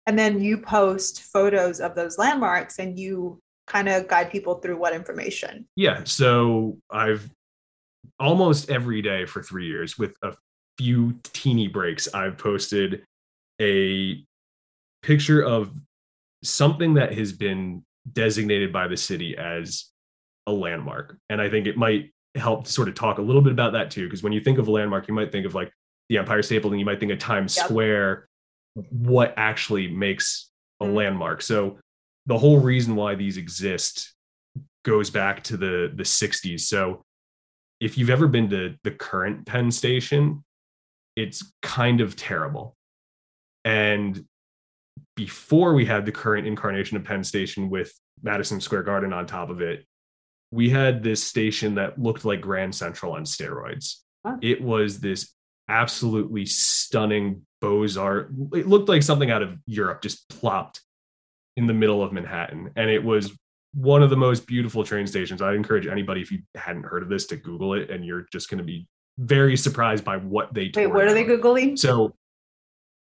[0.07, 4.79] And then you post photos of those landmarks, and you kind of guide people through
[4.79, 5.67] what information.
[5.77, 6.03] Yeah.
[6.05, 7.29] So I've
[8.19, 10.35] almost every day for three years with a
[10.79, 13.05] few teeny breaks, I've posted
[13.61, 14.25] a
[15.03, 15.73] picture of
[16.43, 19.87] something that has been designated by the city as
[20.49, 21.19] a landmark.
[21.29, 23.91] And I think it might help to sort of talk a little bit about that
[23.91, 25.71] too, because when you think of a landmark, you might think of like
[26.09, 27.67] the Empire State Building, you might think of Times yep.
[27.67, 28.29] Square,
[28.91, 30.95] what actually makes a mm-hmm.
[30.95, 31.43] landmark.
[31.43, 31.79] So
[32.27, 34.15] the whole reason why these exist
[34.85, 36.61] goes back to the the 60s.
[36.61, 37.03] So
[37.81, 40.45] if you've ever been to the current Penn Station,
[41.15, 42.75] it's kind of terrible.
[43.65, 44.25] And
[45.15, 49.51] before we had the current incarnation of Penn Station with Madison Square Garden on top
[49.51, 49.85] of it,
[50.51, 53.97] we had this station that looked like Grand Central on steroids.
[54.43, 55.33] It was this
[55.69, 58.31] absolutely stunning Beaux Art.
[58.55, 60.81] It looked like something out of Europe just plopped
[61.57, 62.71] in the middle of Manhattan.
[62.77, 63.33] And it was
[63.75, 65.43] one of the most beautiful train stations.
[65.43, 68.49] I'd encourage anybody, if you hadn't heard of this, to Google it, and you're just
[68.49, 68.87] going to be
[69.19, 71.79] very surprised by what they Wait, what are they Googling?
[71.79, 72.15] So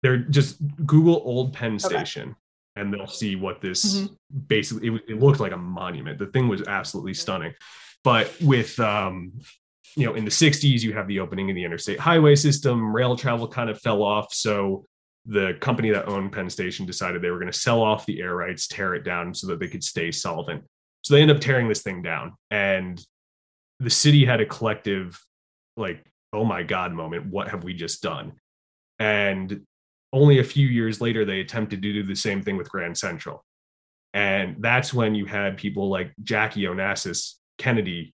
[0.02, 2.36] they're just Google Old Penn Station.
[2.74, 4.14] And they'll see what this mm-hmm.
[4.46, 6.18] basically it, it looked like a monument.
[6.18, 7.52] The thing was absolutely stunning.
[8.02, 9.32] But with um,
[9.96, 12.94] you know, in the 60s, you have the opening of the interstate highway system.
[12.94, 14.32] Rail travel kind of fell off.
[14.32, 14.86] So
[15.26, 18.34] the company that owned Penn Station decided they were going to sell off the air
[18.34, 20.64] rights, tear it down so that they could stay solvent.
[21.02, 22.32] So they end up tearing this thing down.
[22.50, 23.04] And
[23.80, 25.20] the city had a collective,
[25.76, 27.26] like, oh my God moment.
[27.26, 28.32] What have we just done?
[28.98, 29.62] And
[30.12, 33.44] only a few years later, they attempted to do the same thing with Grand Central.
[34.14, 38.14] And that's when you had people like Jackie Onassis Kennedy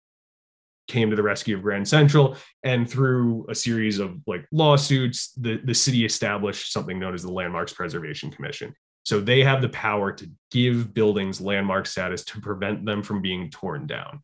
[0.87, 2.35] came to the rescue of Grand Central.
[2.63, 7.31] And through a series of like lawsuits, the, the city established something known as the
[7.31, 8.73] Landmarks Preservation Commission.
[9.03, 13.49] So they have the power to give buildings landmark status to prevent them from being
[13.49, 14.21] torn down.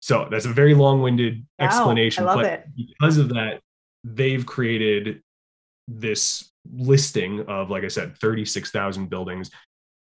[0.00, 2.24] So that's a very long-winded wow, explanation.
[2.24, 2.64] but it.
[2.76, 3.60] because of that,
[4.04, 5.22] they've created
[5.88, 9.50] this listing of, like I said, 36,000 buildings.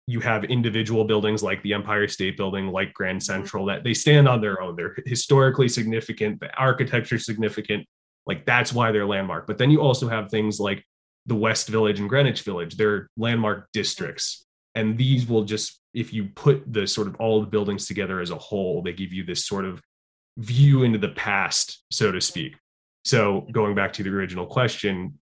[0.07, 3.41] You have individual buildings like the Empire State Building, like Grand mm-hmm.
[3.41, 4.75] Central, that they stand on their own.
[4.75, 7.85] They're historically significant, the architecture significant.
[8.25, 9.47] Like that's why they're landmark.
[9.47, 10.83] But then you also have things like
[11.25, 12.75] the West Village and Greenwich Village.
[12.75, 14.45] They're landmark districts.
[14.75, 18.31] And these will just, if you put the sort of all the buildings together as
[18.31, 19.81] a whole, they give you this sort of
[20.37, 22.55] view into the past, so to speak.
[23.05, 25.19] So going back to the original question,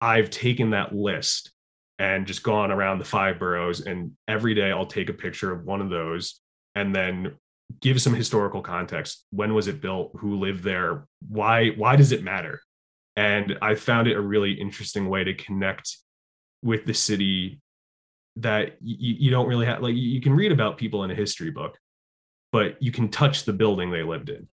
[0.00, 1.52] I've taken that list
[1.98, 5.64] and just gone around the five boroughs and every day I'll take a picture of
[5.64, 6.40] one of those
[6.74, 7.36] and then
[7.80, 9.24] give some historical context.
[9.30, 10.12] When was it built?
[10.18, 11.06] Who lived there?
[11.28, 12.60] Why why does it matter?
[13.16, 15.96] And I found it a really interesting way to connect
[16.62, 17.60] with the city
[18.36, 21.50] that you, you don't really have like you can read about people in a history
[21.50, 21.76] book,
[22.52, 24.46] but you can touch the building they lived in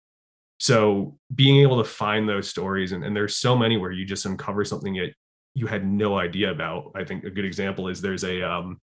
[0.61, 4.24] so being able to find those stories and, and there's so many where you just
[4.24, 5.12] uncover something that
[5.54, 8.80] you had no idea about i think a good example is there's a um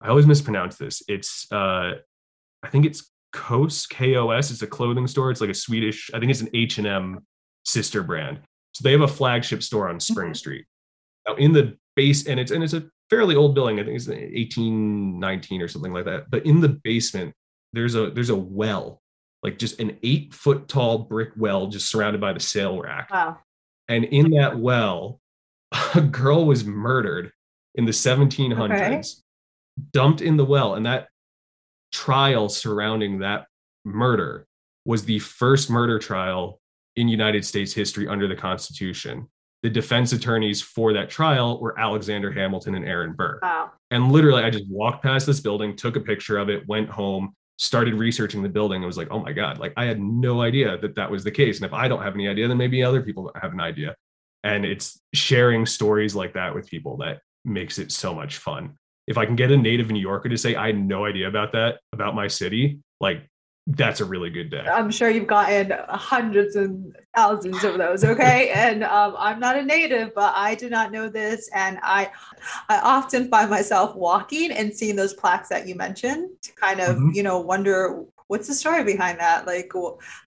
[0.00, 1.92] i always mispronounce this it's uh
[2.62, 6.30] i think it's COS COS it's a clothing store it's like a swedish i think
[6.30, 7.24] it's an h&m
[7.64, 8.40] sister brand
[8.72, 10.34] so they have a flagship store on spring mm-hmm.
[10.34, 10.64] street
[11.28, 14.08] now in the base and it's and it's a fairly old building i think it's
[14.08, 17.34] 1819 or something like that but in the basement
[17.72, 19.02] there's a there's a well
[19.46, 23.10] like just an eight foot tall brick well just surrounded by the sale rack.
[23.10, 23.38] Wow.
[23.88, 25.20] And in that well,
[25.94, 27.32] a girl was murdered
[27.74, 29.02] in the 1700s, okay.
[29.92, 30.74] dumped in the well.
[30.74, 31.08] And that
[31.92, 33.46] trial surrounding that
[33.84, 34.46] murder
[34.84, 36.60] was the first murder trial
[36.96, 39.28] in United States history under the Constitution.
[39.62, 43.40] The defense attorneys for that trial were Alexander Hamilton and Aaron Burr.
[43.42, 43.72] Wow.
[43.90, 47.34] And literally, I just walked past this building, took a picture of it, went home,
[47.58, 50.78] started researching the building and was like, oh my God, like I had no idea
[50.78, 51.58] that that was the case.
[51.58, 53.96] And if I don't have any idea, then maybe other people have an idea.
[54.46, 58.76] And it's sharing stories like that with people that makes it so much fun.
[59.08, 61.50] If I can get a native New Yorker to say, I had no idea about
[61.52, 63.28] that, about my city, like
[63.66, 64.60] that's a really good day.
[64.60, 68.04] I'm sure you've gotten hundreds and thousands of those.
[68.04, 68.50] Okay.
[68.54, 71.50] and um, I'm not a native, but I did not know this.
[71.52, 72.12] And I,
[72.68, 76.94] I often find myself walking and seeing those plaques that you mentioned to kind of,
[76.94, 77.10] mm-hmm.
[77.14, 79.46] you know, wonder what's the story behind that?
[79.46, 79.72] Like,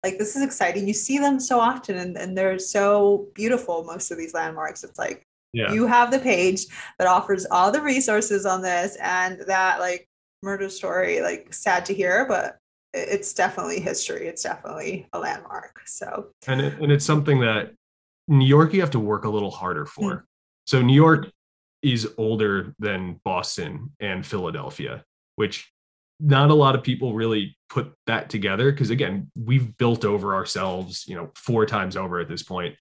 [0.04, 0.88] like this is exciting.
[0.88, 3.84] You see them so often and, and they're so beautiful.
[3.84, 5.72] Most of these landmarks, it's like, yeah.
[5.74, 6.66] you have the page
[6.98, 10.08] that offers all the resources on this and that like
[10.44, 12.58] murder story, like sad to hear, but
[12.94, 14.28] it's definitely history.
[14.28, 15.82] It's definitely a landmark.
[15.86, 17.74] So and it, and it's something that
[18.28, 20.12] New York you have to work a little harder for.
[20.12, 20.24] Mm-hmm.
[20.66, 21.30] So New York
[21.82, 25.04] is older than Boston and Philadelphia,
[25.36, 25.72] which
[26.20, 31.06] not a lot of people really put that together because again we've built over ourselves
[31.08, 32.76] you know four times over at this point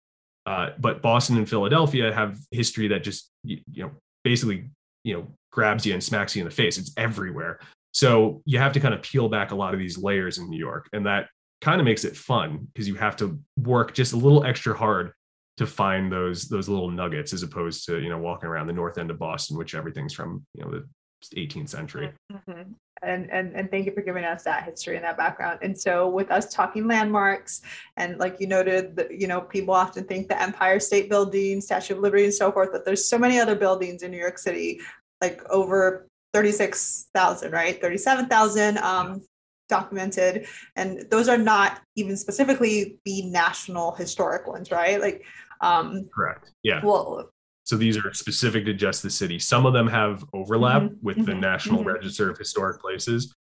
[0.47, 3.91] uh, but boston and philadelphia have history that just you, you know
[4.25, 4.69] basically
[5.05, 7.61] you know grabs you and smacks you in the face it's everywhere
[7.93, 10.59] so you have to kind of peel back a lot of these layers in New
[10.59, 10.89] York.
[10.93, 11.29] And that
[11.61, 15.13] kind of makes it fun because you have to work just a little extra hard
[15.57, 18.99] to find those those little nuggets as opposed to you know walking around the north
[18.99, 20.89] end of Boston, which everything's from you know the
[21.35, 22.13] 18th century.
[22.33, 22.73] Mm-hmm.
[23.01, 25.61] And, and and thank you for giving us that history and that background.
[25.63, 27.63] And so with us talking landmarks,
[27.97, 31.95] and like you noted, that you know people often think the Empire State Building, Statue
[31.95, 32.71] of Liberty, and so forth.
[32.73, 34.81] But there's so many other buildings in New York City,
[35.21, 37.81] like over 36,000, right?
[37.81, 39.23] 37,000 um,
[39.69, 40.47] documented.
[40.77, 45.01] And those are not even specifically the national historic ones, right?
[45.01, 45.25] Like,
[45.61, 46.51] um, correct.
[46.63, 46.85] Yeah.
[46.85, 47.31] Well,
[47.69, 49.39] so these are specific to just the city.
[49.39, 51.89] Some of them have overlap mm-hmm, with mm-hmm, the National mm-hmm.
[51.89, 53.35] Register of Historic Places,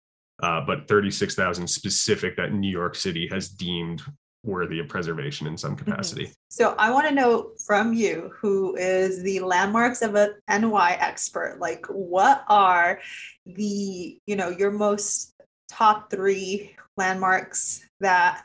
[0.42, 4.02] uh, but 36,000 specific that New York City has deemed
[4.42, 5.84] worthy of preservation in some mm-hmm.
[5.84, 6.32] capacity.
[6.48, 11.60] So I want to know from you, who is the landmarks of an NY expert,
[11.60, 12.98] like what are
[13.46, 15.34] the, you know, your most
[15.70, 18.42] top three landmarks that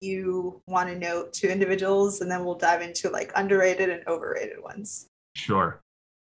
[0.00, 4.62] you want to note to individuals, and then we'll dive into like underrated and overrated
[4.62, 5.06] ones.
[5.36, 5.80] Sure.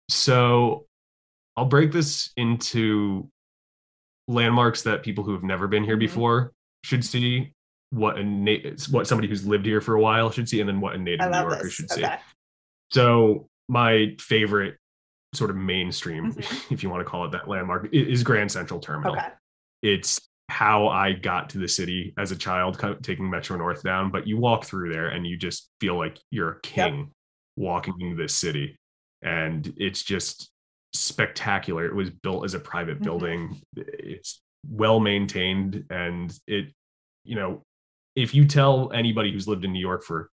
[0.09, 0.85] So
[1.57, 3.29] I'll break this into
[4.27, 5.99] landmarks that people who have never been here mm-hmm.
[5.99, 6.51] before
[6.83, 7.53] should see
[7.91, 10.79] what a na- what somebody who's lived here for a while should see, and then
[10.79, 11.73] what a native New Yorker this.
[11.73, 12.01] should okay.
[12.01, 12.07] see.
[12.91, 14.77] So my favorite
[15.33, 16.73] sort of mainstream, mm-hmm.
[16.73, 19.13] if you want to call it that landmark, is Grand Central Terminal.
[19.13, 19.27] Okay.
[19.81, 20.19] It's
[20.49, 24.11] how I got to the city as a child, taking Metro North down.
[24.11, 27.07] But you walk through there and you just feel like you're a king yep.
[27.55, 28.77] walking into this city,
[29.21, 30.49] and it's just
[30.93, 31.85] spectacular.
[31.85, 33.03] It was built as a private mm-hmm.
[33.03, 33.61] building.
[33.75, 36.73] It's well maintained, and it,
[37.23, 37.61] you know,
[38.15, 40.29] if you tell anybody who's lived in New York for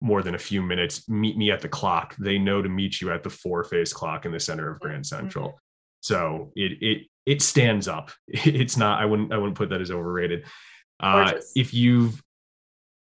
[0.00, 2.16] more than a few minutes, meet me at the clock.
[2.18, 5.06] They know to meet you at the four phase clock in the center of Grand
[5.06, 5.48] Central.
[5.50, 5.56] Mm-hmm.
[6.00, 8.10] So it it it stands up.
[8.28, 9.00] It's not.
[9.00, 10.44] I wouldn't I wouldn't put that as overrated.
[11.00, 12.22] Uh, if you've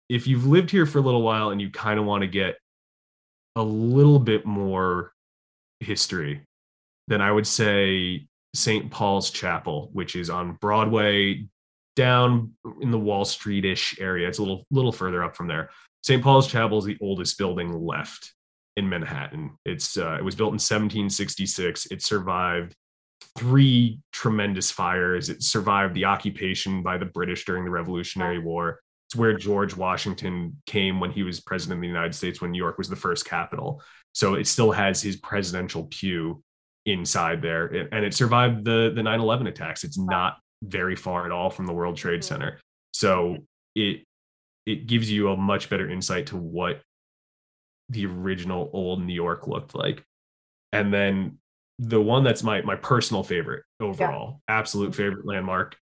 [0.09, 2.57] if you've lived here for a little while and you kind of want to get
[3.55, 5.11] a little bit more
[5.79, 6.41] history,
[7.07, 8.89] then I would say St.
[8.89, 11.45] Paul's Chapel, which is on Broadway,
[11.95, 14.27] down in the Wall Street-ish area.
[14.27, 15.69] It's a little little further up from there.
[16.03, 16.23] St.
[16.23, 18.33] Paul's Chapel is the oldest building left
[18.77, 19.57] in Manhattan.
[19.65, 21.87] It's uh, it was built in 1766.
[21.87, 22.75] It survived
[23.37, 25.29] three tremendous fires.
[25.29, 28.79] It survived the occupation by the British during the Revolutionary War.
[29.07, 32.57] It's where George Washington came when he was president of the United States when New
[32.57, 33.81] York was the first capital.
[34.13, 36.43] So it still has his presidential pew
[36.85, 39.83] inside there and it survived the the 9/11 attacks.
[39.83, 42.27] It's not very far at all from the World Trade mm-hmm.
[42.27, 42.59] Center.
[42.91, 43.37] So
[43.75, 44.03] it
[44.65, 46.81] it gives you a much better insight to what
[47.89, 50.03] the original old New York looked like.
[50.73, 51.37] And then
[51.79, 54.59] the one that's my my personal favorite overall, yeah.
[54.59, 55.01] absolute mm-hmm.
[55.01, 55.77] favorite landmark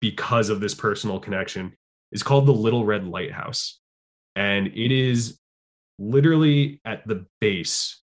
[0.00, 1.72] because of this personal connection
[2.12, 3.78] is called the Little Red Lighthouse.
[4.36, 5.38] And it is
[5.98, 8.00] literally at the base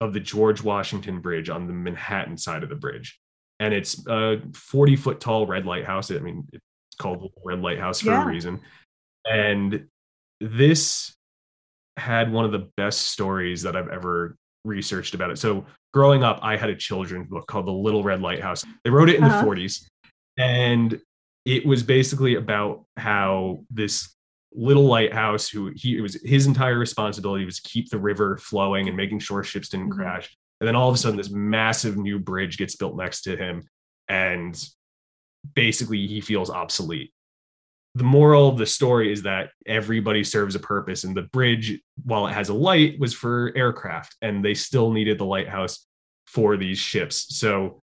[0.00, 3.18] of the George Washington Bridge on the Manhattan side of the bridge.
[3.60, 6.10] And it's a 40 foot tall red lighthouse.
[6.10, 6.64] I mean, it's
[6.98, 8.22] called the Red Lighthouse for yeah.
[8.22, 8.60] a reason.
[9.24, 9.86] And
[10.40, 11.14] this
[11.96, 15.38] had one of the best stories that I've ever researched about it.
[15.38, 18.64] So growing up, I had a children's book called The Little Red Lighthouse.
[18.82, 19.42] They wrote it in uh-huh.
[19.42, 19.86] the 40s.
[20.36, 21.00] And
[21.44, 24.14] it was basically about how this
[24.54, 28.86] little lighthouse who he it was his entire responsibility was to keep the river flowing
[28.86, 30.00] and making sure ships didn't mm-hmm.
[30.00, 33.36] crash and then all of a sudden this massive new bridge gets built next to
[33.36, 33.64] him
[34.08, 34.64] and
[35.54, 37.12] basically he feels obsolete
[37.94, 42.26] the moral of the story is that everybody serves a purpose and the bridge while
[42.26, 45.86] it has a light was for aircraft and they still needed the lighthouse
[46.26, 47.38] for these ships.
[47.38, 47.82] So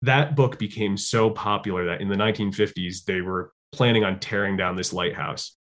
[0.00, 4.76] that book became so popular that in the 1950s they were planning on tearing down
[4.76, 5.56] this lighthouse.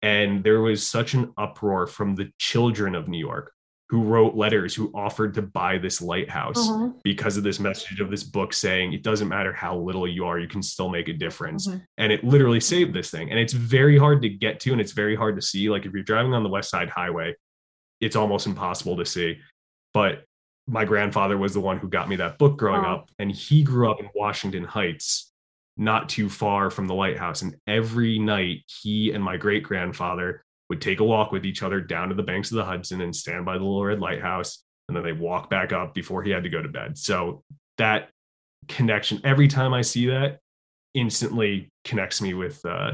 [0.00, 3.53] And there was such an uproar from the children of new york
[3.90, 6.88] who wrote letters who offered to buy this lighthouse uh-huh.
[7.02, 10.38] because of this message of this book saying it doesn't matter how little you are
[10.38, 11.68] you can still make a difference.
[11.68, 11.78] Uh-huh.
[11.98, 13.30] and it literally saved this thing.
[13.30, 15.68] And it's very hard to get to and it's very hard to see.
[15.68, 17.34] Like if you're driving on the west side highway
[18.00, 19.38] it's almost impossible to see.
[19.92, 20.24] But
[20.66, 23.90] my grandfather was the one who got me that book growing up and he grew
[23.90, 25.30] up in washington heights
[25.76, 27.42] not too far from the lighthouse.
[27.42, 30.44] And every night he and my great grandfather
[30.74, 33.14] would take a walk with each other down to the banks of the hudson and
[33.14, 36.42] stand by the little red lighthouse and then they walk back up before he had
[36.42, 37.42] to go to bed so
[37.78, 38.10] that
[38.68, 40.40] connection every time i see that
[40.94, 42.92] instantly connects me with uh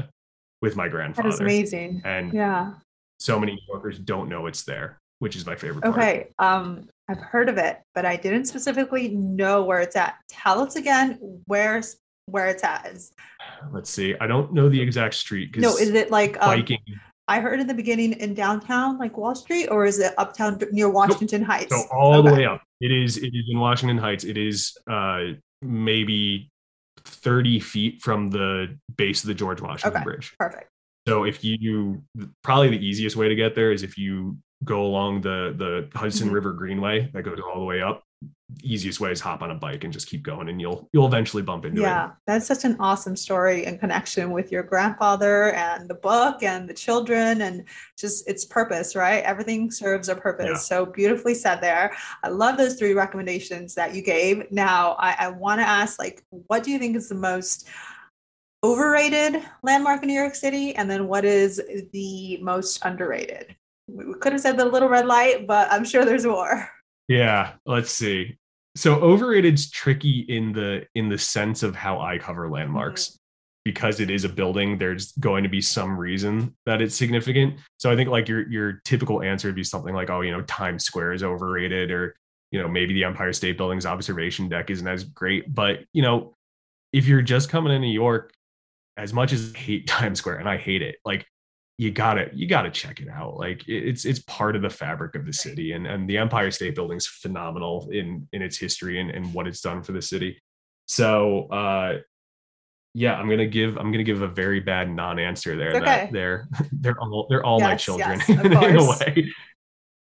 [0.61, 2.73] with my grandfather that is amazing and yeah
[3.19, 6.53] so many new yorkers don't know it's there which is my favorite okay part.
[6.53, 10.15] um I've heard of it, but I didn't specifically know where it's at.
[10.29, 11.81] Tell us again where
[12.27, 12.97] where it's at.
[13.71, 14.15] Let's see.
[14.21, 15.57] I don't know the exact street.
[15.57, 16.79] No, is it like um, biking?
[17.31, 20.89] I heard in the beginning in downtown, like Wall Street, or is it uptown near
[20.89, 21.49] Washington nope.
[21.49, 21.69] Heights?
[21.69, 22.27] So all okay.
[22.27, 22.61] the way up.
[22.81, 23.15] It is.
[23.15, 24.25] It is in Washington Heights.
[24.25, 25.27] It is uh,
[25.61, 26.51] maybe
[27.05, 30.03] thirty feet from the base of the George Washington okay.
[30.03, 30.33] Bridge.
[30.37, 30.69] Perfect.
[31.07, 32.03] So if you
[32.43, 36.27] probably the easiest way to get there is if you go along the the Hudson
[36.27, 36.35] mm-hmm.
[36.35, 38.03] River Greenway that goes all the way up.
[38.63, 41.41] Easiest way is hop on a bike and just keep going, and you'll you'll eventually
[41.41, 42.07] bump into yeah, it.
[42.07, 46.69] Yeah, that's such an awesome story and connection with your grandfather and the book and
[46.69, 47.63] the children and
[47.97, 49.23] just its purpose, right?
[49.23, 50.47] Everything serves a purpose.
[50.47, 50.57] Yeah.
[50.57, 51.95] So beautifully said there.
[52.23, 54.51] I love those three recommendations that you gave.
[54.51, 57.67] Now I, I want to ask, like, what do you think is the most
[58.63, 61.61] overrated landmark in New York City, and then what is
[61.93, 63.55] the most underrated?
[63.93, 66.69] we could have said the little red light, but I'm sure there's more.
[67.11, 68.37] Yeah, let's see.
[68.77, 73.07] So overrated's tricky in the in the sense of how I cover landmarks.
[73.07, 73.17] Mm-hmm.
[73.63, 77.59] Because it is a building, there's going to be some reason that it's significant.
[77.77, 80.41] So I think like your your typical answer would be something like, oh, you know,
[80.43, 82.15] Times Square is overrated, or
[82.49, 85.53] you know, maybe the Empire State Building's observation deck isn't as great.
[85.53, 86.33] But you know,
[86.91, 88.33] if you're just coming to New York,
[88.97, 91.27] as much as I hate Times Square and I hate it, like
[91.81, 93.37] you gotta you gotta check it out.
[93.37, 96.75] Like it's it's part of the fabric of the city and and the empire state
[96.75, 100.39] building is phenomenal in in its history and, and what it's done for the city.
[100.85, 101.97] So uh
[102.93, 105.79] yeah i'm gonna give i'm gonna give a very bad non-answer there okay.
[105.85, 109.31] that they're they're all they're all yes, my children yes, in a way.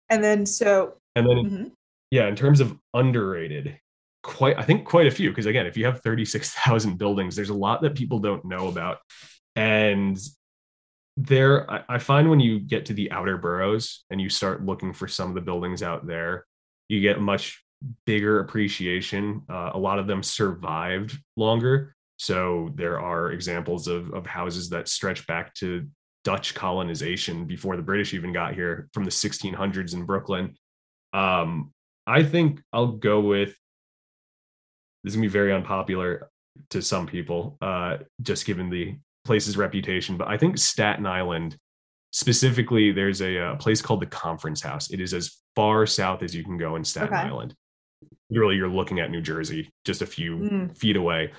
[0.09, 1.63] And then so and then mm-hmm.
[2.09, 3.77] yeah in terms of underrated
[4.23, 7.53] quite i think quite a few because again if you have 36000 buildings there's a
[7.53, 8.99] lot that people don't know about.
[9.57, 10.17] And
[11.21, 14.93] there I, I find when you get to the outer boroughs and you start looking
[14.93, 16.45] for some of the buildings out there
[16.87, 17.63] you get much
[18.05, 19.43] bigger appreciation.
[19.49, 21.95] Uh, a lot of them survived longer.
[22.17, 25.87] So there are examples of, of houses that stretch back to
[26.25, 30.53] dutch colonization before the british even got here from the 1600s in brooklyn.
[31.13, 31.71] Um,
[32.05, 33.55] i think i'll go with
[35.03, 36.29] this is going to be very unpopular
[36.71, 38.97] to some people uh, just given the
[39.29, 41.55] place's reputation, but I think Staten Island
[42.11, 44.89] specifically, there's a, a, place called the Conference House.
[44.89, 47.27] It is as far south as you can go in Staten okay.
[47.27, 47.53] Island.
[48.31, 50.75] Literally, you're looking at New Jersey, just a few mm.
[50.75, 51.31] feet away.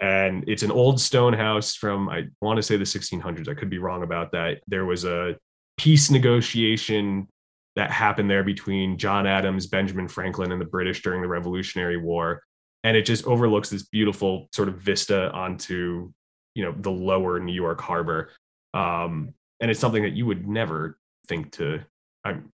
[0.00, 3.48] And it's an old stone house from, I want to say the 1600s.
[3.48, 4.58] I could be wrong about that.
[4.66, 5.36] There was a
[5.76, 7.28] peace negotiation
[7.76, 12.42] that happened there between John Adams, Benjamin Franklin, and the British during the Revolutionary War.
[12.82, 16.12] And it just overlooks this beautiful sort of vista onto
[16.56, 18.30] you know the lower New York harbor,
[18.72, 20.98] um, and it's something that you would never
[21.28, 21.80] think to.
[22.24, 22.50] I'm,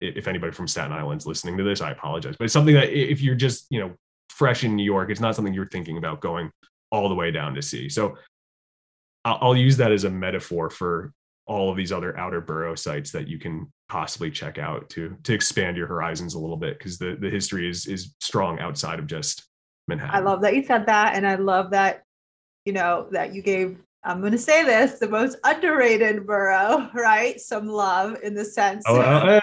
[0.00, 3.20] if anybody from Staten Island's listening to this, I apologize, but it's something that if
[3.20, 3.94] you're just you know
[4.30, 6.50] fresh in New York, it's not something you're thinking about going
[6.92, 7.88] all the way down to see.
[7.88, 8.16] So
[9.24, 11.12] I'll, I'll use that as a metaphor for
[11.46, 15.34] all of these other outer borough sites that you can possibly check out to to
[15.34, 19.08] expand your horizons a little bit because the the history is is strong outside of
[19.08, 19.48] just
[19.88, 20.14] Manhattan.
[20.14, 22.04] I love that you said that, and I love that
[22.64, 27.40] you know, that you gave, I'm going to say this, the most underrated borough, right?
[27.40, 28.84] Some love in the sense.
[28.86, 29.40] Oh, uh,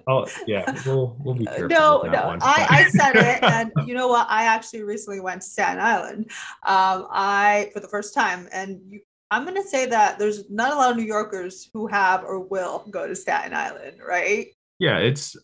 [0.08, 1.68] oh yeah, we'll, we'll be careful.
[1.68, 3.42] No, no, one, I, I said it.
[3.42, 4.26] And you know what?
[4.30, 6.30] I actually recently went to Staten Island.
[6.66, 10.72] Um, I, for the first time, and you, I'm going to say that there's not
[10.72, 14.46] a lot of New Yorkers who have or will go to Staten Island, right?
[14.78, 15.36] Yeah it's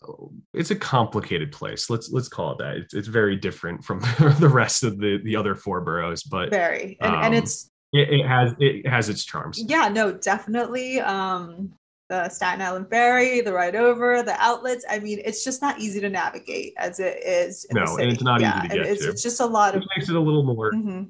[0.53, 2.77] it's a complicated place let's let's call it that.
[2.77, 3.99] It's, it's very different from
[4.39, 8.09] the rest of the the other four boroughs but very and, um, and it's it,
[8.09, 9.63] it, has it has its charms.
[9.67, 11.73] Yeah no definitely um
[12.09, 16.01] the staten island ferry the ride over the outlets i mean it's just not easy
[16.01, 19.09] to navigate as it is no and it's not yeah, easy to get it's, to.
[19.09, 21.03] it's just a lot it of makes it a little more mm-hmm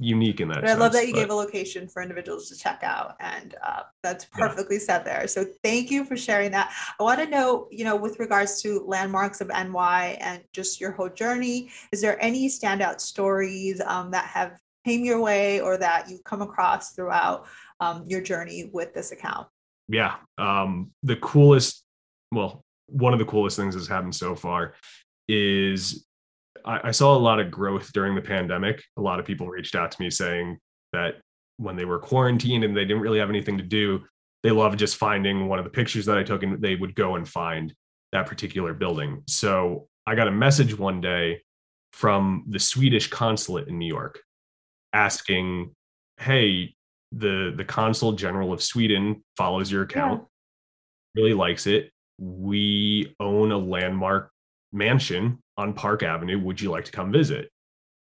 [0.00, 0.60] unique in that.
[0.60, 1.20] But I love that you but...
[1.20, 4.82] gave a location for individuals to check out, and uh, that's perfectly yeah.
[4.82, 5.26] said there.
[5.26, 6.72] So thank you for sharing that.
[6.98, 10.92] I want to know, you know, with regards to landmarks of NY and just your
[10.92, 16.08] whole journey, is there any standout stories um, that have came your way or that
[16.08, 17.46] you've come across throughout
[17.80, 19.48] um, your journey with this account?
[19.88, 21.84] Yeah, um, the coolest,
[22.30, 24.74] well, one of the coolest things that's happened so far
[25.28, 26.06] is
[26.64, 28.82] I, I saw a lot of growth during the pandemic.
[28.96, 30.58] A lot of people reached out to me saying
[30.92, 31.16] that
[31.56, 34.04] when they were quarantined and they didn't really have anything to do,
[34.42, 37.16] they loved just finding one of the pictures that I took and they would go
[37.16, 37.74] and find
[38.12, 39.22] that particular building.
[39.26, 41.42] So I got a message one day
[41.92, 44.20] from the Swedish consulate in New York
[44.92, 45.74] asking,
[46.18, 46.74] Hey,
[47.12, 50.22] the the consul general of Sweden follows your account,
[51.14, 51.22] yeah.
[51.22, 51.90] really likes it.
[52.18, 54.30] We own a landmark
[54.72, 56.38] mansion on Park Avenue.
[56.38, 57.50] Would you like to come visit?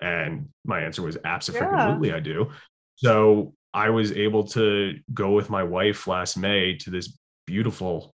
[0.02, 2.18] And my answer was absolutely, yeah.
[2.18, 2.52] I do.
[2.96, 8.14] So I was able to go with my wife last May to this beautiful,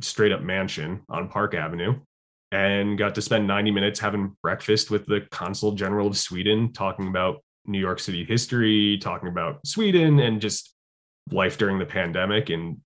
[0.00, 2.00] straight up mansion on Park Avenue
[2.50, 7.08] and got to spend 90 minutes having breakfast with the consul general of Sweden, talking
[7.08, 10.72] about New York City history, talking about Sweden and just
[11.30, 12.50] life during the pandemic.
[12.50, 12.78] And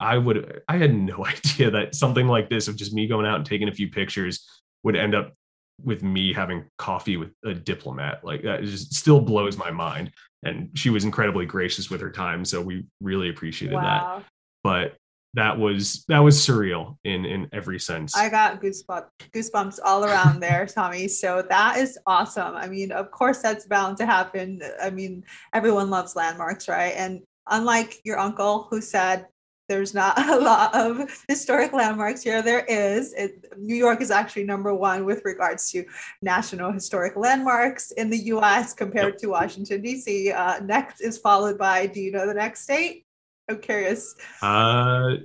[0.00, 3.36] I would, I had no idea that something like this of just me going out
[3.36, 4.44] and taking a few pictures
[4.82, 5.34] would end up
[5.82, 8.24] with me having coffee with a diplomat.
[8.24, 10.12] Like that just still blows my mind.
[10.44, 12.44] And she was incredibly gracious with her time.
[12.44, 14.18] So we really appreciated wow.
[14.18, 14.26] that.
[14.64, 14.96] But
[15.34, 18.14] that was that was surreal in in every sense.
[18.14, 21.08] I got goosebumps goosebumps all around there, Tommy.
[21.08, 22.54] So that is awesome.
[22.54, 24.60] I mean, of course that's bound to happen.
[24.80, 25.24] I mean,
[25.54, 26.94] everyone loves landmarks, right?
[26.96, 29.26] And unlike your uncle who said
[29.68, 32.42] there's not a lot of historic landmarks here.
[32.42, 33.12] There is.
[33.14, 35.84] It, New York is actually number one with regards to
[36.20, 40.32] national historic landmarks in the US compared to Washington, D.C.
[40.32, 43.06] Uh, next is followed by, do you know the next state?
[43.48, 44.14] I'm curious.
[44.40, 45.16] Uh,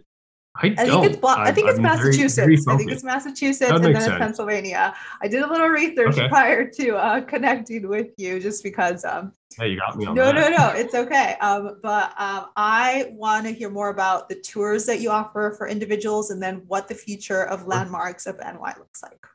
[0.59, 2.35] I, I think it's I think it's I'm Massachusetts.
[2.35, 4.95] Very, very I think it's Massachusetts and then it's Pennsylvania.
[5.21, 6.27] I did a little research okay.
[6.27, 9.05] prior to uh, connecting with you, just because.
[9.05, 10.35] Um, hey, you got me on no, that.
[10.35, 11.35] No, no, no, it's okay.
[11.41, 15.67] Um, but um, I want to hear more about the tours that you offer for
[15.67, 19.25] individuals, and then what the future of landmarks of NY looks like.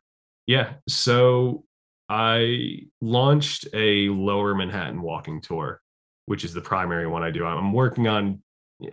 [0.46, 1.64] Yeah, so
[2.08, 5.80] I launched a Lower Manhattan walking tour,
[6.26, 7.44] which is the primary one I do.
[7.44, 8.42] I'm working on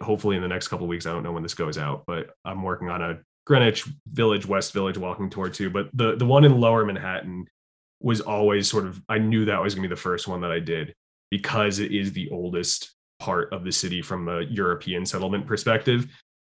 [0.01, 1.05] hopefully in the next couple weeks.
[1.05, 4.73] I don't know when this goes out, but I'm working on a Greenwich Village, West
[4.73, 5.69] Village walking tour too.
[5.69, 7.47] But the the one in Lower Manhattan
[8.01, 10.59] was always sort of I knew that was gonna be the first one that I
[10.59, 10.93] did
[11.31, 16.07] because it is the oldest part of the city from a European settlement perspective.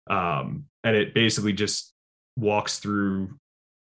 [0.09, 1.93] Um, and it basically just
[2.37, 3.37] walks through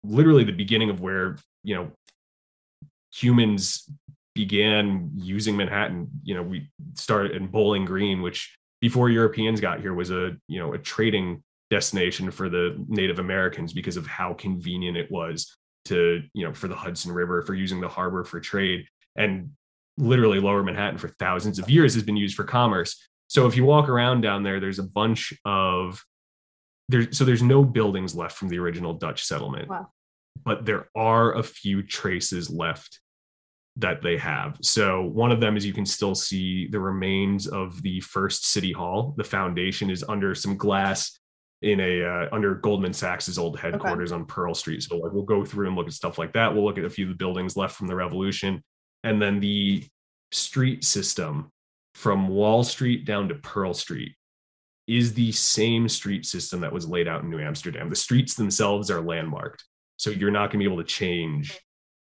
[0.04, 1.92] literally the beginning of where, you know,
[3.12, 3.90] humans
[4.34, 6.08] began using Manhattan.
[6.22, 10.58] You know, we started in Bowling Green, which before Europeans got here was a, you
[10.58, 15.56] know, a trading destination for the Native Americans because of how convenient it was
[15.86, 18.84] to, you know, for the Hudson River, for using the harbor for trade.
[19.16, 19.52] And
[19.96, 23.08] literally lower Manhattan for thousands of years has been used for commerce.
[23.28, 26.02] So if you walk around down there, there's a bunch of
[26.88, 27.10] there.
[27.12, 29.92] So there's no buildings left from the original Dutch settlement, Wow.
[30.44, 32.98] but there are a few traces left
[33.76, 34.58] that they have.
[34.60, 38.72] So one of them is you can still see the remains of the first city
[38.72, 39.14] hall.
[39.16, 41.18] The foundation is under some glass
[41.62, 44.82] in a uh, under Goldman Sachs's old headquarters on Pearl Street.
[44.82, 46.52] So like we'll go through and look at stuff like that.
[46.52, 48.62] We'll look at a few of the buildings left from the revolution
[49.04, 49.84] and then the
[50.30, 51.50] street system
[51.94, 54.14] from Wall Street down to Pearl Street
[54.86, 57.88] is the same street system that was laid out in New Amsterdam.
[57.88, 59.64] The streets themselves are landmarked.
[59.96, 61.58] So you're not going to be able to change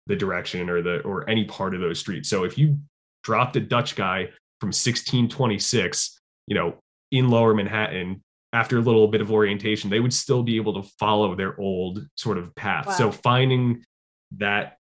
[0.07, 2.29] the direction or the or any part of those streets.
[2.29, 2.79] So if you
[3.23, 4.27] dropped a Dutch guy
[4.61, 6.77] from 1626, you know,
[7.11, 10.89] in lower Manhattan after a little bit of orientation, they would still be able to
[10.99, 12.87] follow their old sort of path.
[12.87, 12.93] Wow.
[12.93, 13.85] So finding
[14.39, 14.79] that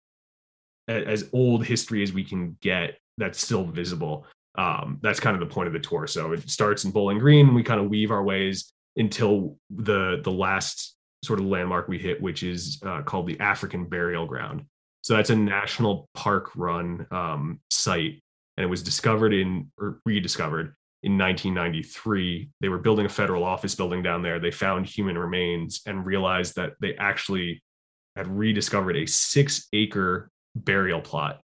[0.88, 4.26] as old history as we can get that's still visible.
[4.56, 6.06] Um, that's kind of the point of the tour.
[6.06, 7.46] So it starts in Bowling Green.
[7.46, 11.98] And we kind of weave our ways until the the last sort of landmark we
[11.98, 14.64] hit, which is uh, called the African Burial Ground.
[15.02, 18.22] So that's a national park run um, site,
[18.56, 22.50] and it was discovered in or rediscovered in 1993.
[22.60, 24.38] They were building a federal office building down there.
[24.38, 27.62] They found human remains and realized that they actually
[28.16, 31.40] had rediscovered a six acre burial plot,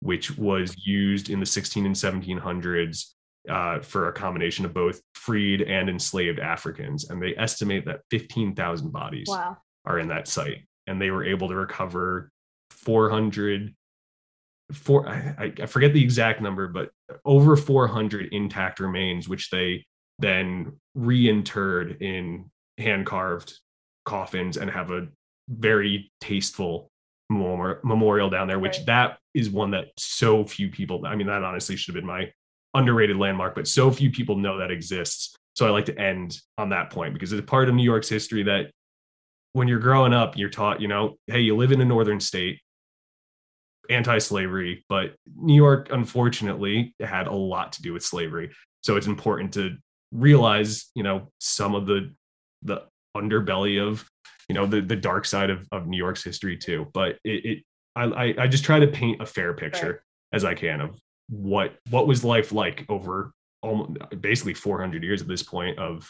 [0.00, 3.06] which was used in the 16 and 1700s
[3.48, 7.08] uh, for a combination of both freed and enslaved Africans.
[7.08, 9.56] And they estimate that 15,000 bodies Wow.
[9.86, 10.66] are in that site.
[10.86, 12.30] And they were able to recover
[12.84, 13.74] 400,
[14.72, 16.90] four, I, I forget the exact number, but
[17.24, 19.86] over 400 intact remains, which they
[20.18, 23.58] then reinterred in hand carved
[24.04, 25.08] coffins and have a
[25.48, 26.90] very tasteful
[27.30, 28.86] memorial down there, which Right.
[28.86, 32.32] that is one that so few people, I mean, that honestly should have been my
[32.74, 35.36] underrated landmark, but so few people know that exists.
[35.54, 38.08] So I like to end on that point because it's a part of New York's
[38.08, 38.70] history that
[39.52, 42.60] when you're growing up, you're taught, you know, hey, you live in a northern state,
[43.90, 48.50] anti-slavery, but New York, unfortunately, had a lot to do with slavery.
[48.82, 49.76] So it's important to
[50.12, 52.12] realize, you know, some of the
[52.62, 52.82] the
[53.16, 54.08] underbelly of,
[54.48, 56.86] you know, the the dark side of, of New York's history too.
[56.94, 57.64] But it, it
[57.96, 61.74] I, I I just try to paint a fair picture as I can of what
[61.90, 63.32] what was life like over
[63.62, 66.08] almost basically 400 years at this point of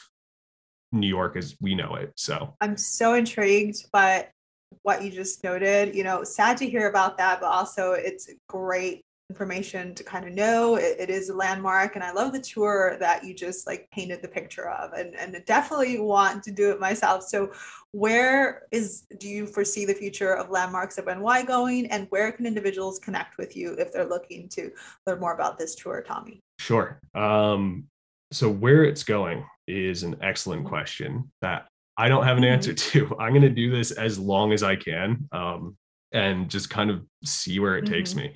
[0.92, 2.12] New York as we know it.
[2.16, 4.28] So I'm so intrigued by
[4.82, 5.94] what you just noted.
[5.94, 10.34] You know, sad to hear about that, but also it's great information to kind of
[10.34, 10.74] know.
[10.76, 14.20] It, it is a landmark, and I love the tour that you just like painted
[14.20, 17.22] the picture of, and and definitely want to do it myself.
[17.24, 17.52] So,
[17.92, 22.44] where is do you foresee the future of landmarks of NY going, and where can
[22.44, 24.70] individuals connect with you if they're looking to
[25.06, 26.40] learn more about this tour, Tommy?
[26.58, 27.00] Sure.
[27.14, 27.84] Um,
[28.32, 31.66] so where it's going is an excellent question that
[31.96, 33.16] I don't have an answer to.
[33.20, 35.76] I'm going to do this as long as I can um,
[36.12, 38.16] and just kind of see where it takes Mhm.
[38.16, 38.34] me.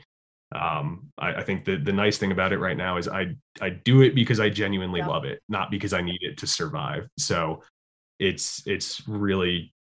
[0.54, 3.70] Um, I, I think the the nice thing about it right now is I I
[3.70, 5.08] do it because I genuinely Yeah.
[5.08, 7.08] love it, not because I need it to survive.
[7.18, 7.62] So
[8.20, 9.74] it's it's really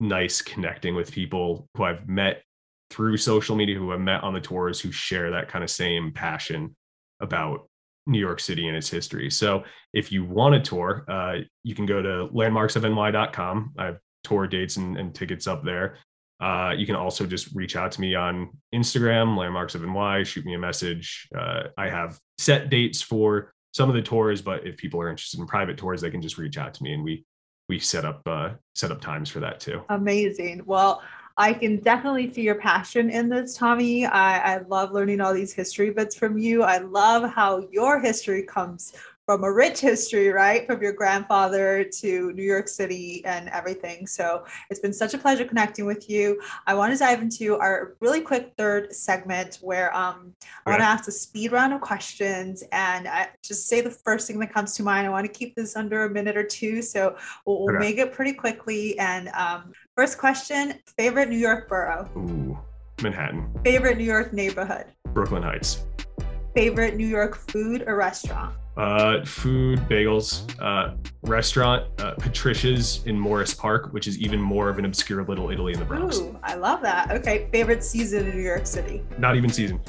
[0.00, 2.42] nice connecting with people who I've met
[2.90, 6.12] through social media, who I've met on the tours, who share that kind of same
[6.12, 6.76] passion
[7.20, 7.68] about
[8.06, 9.30] New York City and its history.
[9.30, 13.74] So if you want a tour, uh, you can go to landmarksofny.com.
[13.78, 15.98] I have tour dates and, and tickets up there.
[16.40, 20.44] Uh, you can also just reach out to me on Instagram, landmarks of NY, shoot
[20.46, 21.28] me a message.
[21.36, 25.38] Uh, I have set dates for some of the tours, but if people are interested
[25.38, 27.24] in private tours, they can just reach out to me and we
[27.68, 29.82] we set up uh, set up times for that too.
[29.90, 30.62] Amazing.
[30.66, 31.02] Well,
[31.36, 34.04] I can definitely see your passion in this, Tommy.
[34.04, 36.62] I, I love learning all these history bits from you.
[36.62, 38.92] I love how your history comes
[39.26, 40.66] from a rich history, right?
[40.66, 44.06] From your grandfather to New York City and everything.
[44.06, 46.40] So it's been such a pleasure connecting with you.
[46.66, 50.34] I want to dive into our really quick third segment where um,
[50.66, 54.26] I want to ask a speed round of questions and I just say the first
[54.26, 55.06] thing that comes to mind.
[55.06, 56.82] I want to keep this under a minute or two.
[56.82, 57.16] So
[57.46, 57.78] we'll, we'll Okay.
[57.78, 58.98] make it pretty quickly.
[58.98, 62.58] And um, first question favorite New York borough, Ooh,
[63.00, 65.84] Manhattan, favorite New York neighborhood, Brooklyn Heights,
[66.56, 68.56] Favorite New York food or restaurant?
[68.80, 74.78] Uh, food, bagels, uh, restaurant, uh, Patricia's in Morris Park, which is even more of
[74.78, 76.20] an obscure little Italy in the Bronx.
[76.20, 77.10] Ooh, I love that.
[77.10, 79.02] Okay, favorite season in New York City?
[79.18, 79.82] Not even season.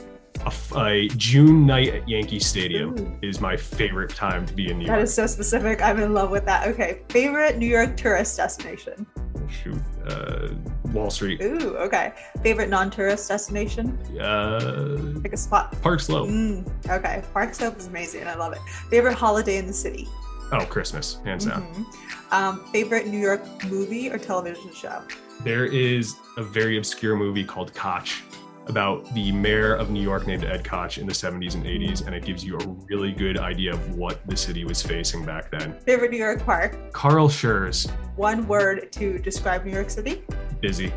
[0.45, 3.17] A, a June night at Yankee Stadium Ooh.
[3.21, 4.97] is my favorite time to be in New York.
[4.97, 5.81] That is so specific.
[5.81, 6.67] I'm in love with that.
[6.69, 9.05] Okay, favorite New York tourist destination?
[9.49, 10.49] Shoot, uh,
[10.93, 11.41] Wall Street.
[11.41, 12.13] Ooh, okay.
[12.41, 13.97] Favorite non-tourist destination?
[14.19, 15.79] Uh, Pick a spot.
[15.81, 16.29] Park Slope.
[16.29, 18.25] Mm, okay, Park Slope is amazing.
[18.27, 18.59] I love it.
[18.89, 20.07] Favorite holiday in the city?
[20.53, 21.63] Oh, Christmas, hands down.
[21.63, 22.33] Mm-hmm.
[22.33, 25.01] Um, favorite New York movie or television show?
[25.43, 28.21] There is a very obscure movie called Koch
[28.67, 32.15] about the mayor of New York named Ed Koch in the 70s and 80s, and
[32.15, 35.79] it gives you a really good idea of what the city was facing back then.
[35.81, 36.93] Favorite New York park?
[36.93, 37.89] Carl Schurz.
[38.15, 40.23] One word to describe New York City?
[40.61, 40.89] Busy.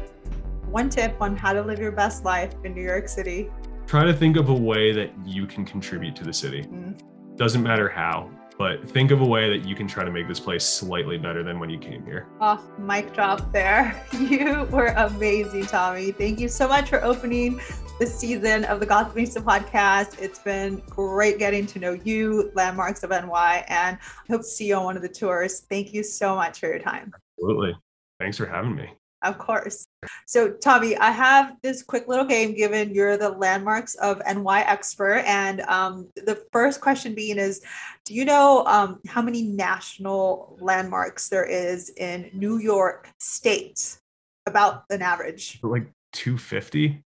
[0.67, 3.51] One tip on how to live your best life in New York City?
[3.87, 6.63] Try to think of a way that you can contribute to the city.
[6.63, 6.99] Mm.
[7.37, 10.41] Doesn't matter how but think of a way that you can try to make this
[10.41, 12.27] place slightly better than when you came here.
[12.41, 14.05] Oh, mic drop there.
[14.15, 16.13] You were amazing, Tommy.
[16.13, 17.61] Thank you so much for opening
[17.99, 20.21] this season of the Gossipnista podcast.
[20.21, 24.69] It's been great getting to know you, Landmarks of NY, and I hope to see
[24.69, 25.61] you on one of the tours.
[25.69, 27.13] Thank you so much for your time.
[27.39, 27.77] Absolutely.
[28.19, 28.91] Thanks for having me.
[29.25, 29.87] Of course.
[30.27, 35.23] So, Tommy, I have this quick little game given you're the landmarks of NY expert.
[35.27, 37.63] And um, the first question being is
[38.05, 43.99] Do you know um, how many national landmarks there is in New York State?
[44.47, 45.59] About an average.
[45.63, 47.03] Like 250?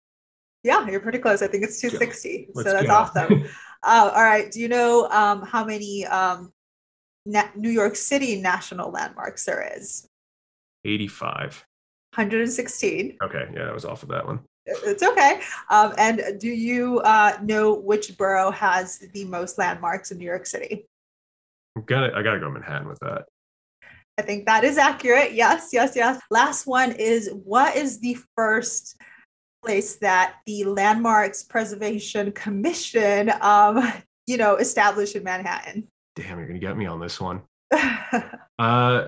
[0.64, 1.40] Yeah, you're pretty close.
[1.40, 2.50] I think it's 260.
[2.54, 2.92] so that's go.
[2.92, 3.44] awesome.
[3.82, 4.50] uh, all right.
[4.50, 6.52] Do you know um, how many um,
[7.24, 10.06] Na- New York City national landmarks there is?
[10.84, 11.64] 85.
[12.14, 13.16] 116.
[13.22, 14.40] Okay, yeah, I was off of that one.
[14.66, 15.40] It's okay.
[15.70, 20.46] Um, and do you uh, know which borough has the most landmarks in New York
[20.46, 20.86] City?
[21.76, 22.14] I got it.
[22.14, 23.24] I gotta go Manhattan with that.
[24.18, 25.32] I think that is accurate.
[25.32, 26.20] Yes, yes, yes.
[26.30, 29.00] Last one is what is the first
[29.64, 33.90] place that the Landmarks Preservation Commission, um,
[34.26, 35.88] you know, established in Manhattan?
[36.14, 37.40] Damn, you're gonna get me on this one.
[38.58, 39.06] uh,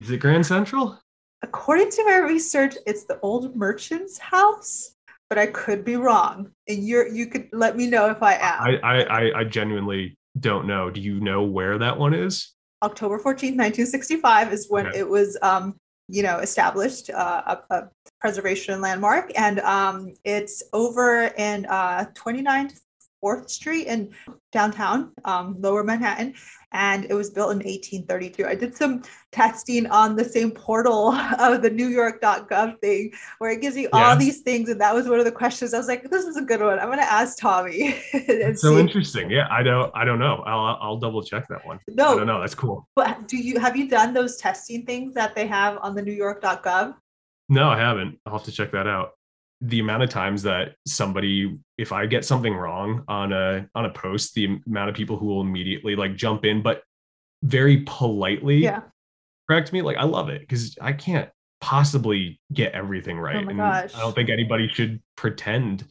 [0.00, 0.98] is it Grand Central?
[1.42, 4.94] According to my research, it's the old merchant's house,
[5.28, 6.50] but I could be wrong.
[6.68, 8.80] And you're you could let me know if I am.
[8.82, 10.90] I I, I genuinely don't know.
[10.90, 12.54] Do you know where that one is?
[12.82, 14.98] October 14th, 1965 is when okay.
[14.98, 15.76] it was um,
[16.08, 17.88] you know, established uh, a, a,
[18.20, 19.32] preservation landmark.
[19.36, 22.78] And um, it's over in uh, 29th
[23.22, 24.10] 4th Street in
[24.52, 26.34] downtown, um, lower Manhattan,
[26.72, 28.46] and it was built in 1832.
[28.46, 33.60] I did some testing on the same portal of the New York.gov thing where it
[33.60, 34.10] gives you yeah.
[34.10, 34.68] all these things.
[34.68, 35.74] And that was one of the questions.
[35.74, 36.78] I was like, this is a good one.
[36.78, 38.00] I'm going to ask Tommy.
[38.12, 38.80] so see.
[38.80, 39.30] interesting.
[39.30, 40.42] Yeah, I don't, I don't know.
[40.46, 41.78] I'll, I'll double check that one.
[41.88, 42.40] No, I don't know.
[42.40, 42.88] That's cool.
[42.96, 46.12] But do you, have you done those testing things that they have on the New
[46.12, 46.94] York.gov?
[47.48, 48.18] No, I haven't.
[48.26, 49.12] I'll have to check that out
[49.62, 53.90] the amount of times that somebody if i get something wrong on a on a
[53.90, 56.82] post the amount of people who will immediately like jump in but
[57.44, 58.80] very politely yeah.
[59.48, 63.56] correct me like i love it because i can't possibly get everything right oh and
[63.56, 63.94] gosh.
[63.94, 65.84] i don't think anybody should pretend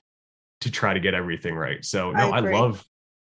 [0.59, 2.85] to try to get everything right so no I, I love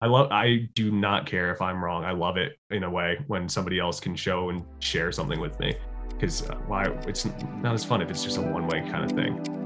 [0.02, 3.20] i love i do not care if i'm wrong i love it in a way
[3.28, 5.76] when somebody else can show and share something with me
[6.10, 7.26] because uh, why it's
[7.62, 9.63] not as fun if it's just a one way kind of thing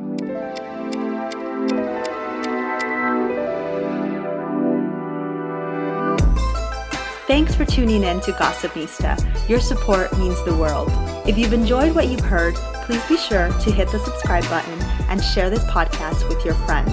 [7.28, 9.50] Thanks for tuning in to Gossipnista.
[9.50, 10.90] Your support means the world.
[11.28, 12.56] If you've enjoyed what you've heard,
[12.86, 16.92] please be sure to hit the subscribe button and share this podcast with your friends.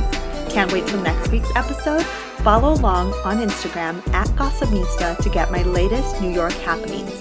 [0.52, 2.04] Can't wait till next week's episode?
[2.42, 7.12] Follow along on Instagram at Gossipnista to get my latest New York happenings.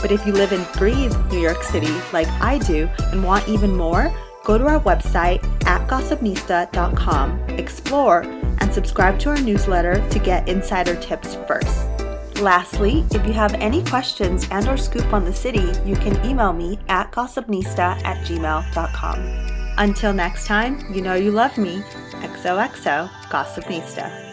[0.00, 3.76] But if you live and breathe New York City like I do and want even
[3.76, 4.14] more,
[4.50, 8.22] go to our website at gossipnista.com, explore,
[8.58, 11.86] and subscribe to our newsletter to get insider tips first.
[12.40, 16.52] Lastly, if you have any questions and or scoop on the city, you can email
[16.52, 19.18] me at gossipnista at gmail.com.
[19.78, 21.82] Until next time, you know you love me.
[22.20, 24.29] XOXO Gossipnista.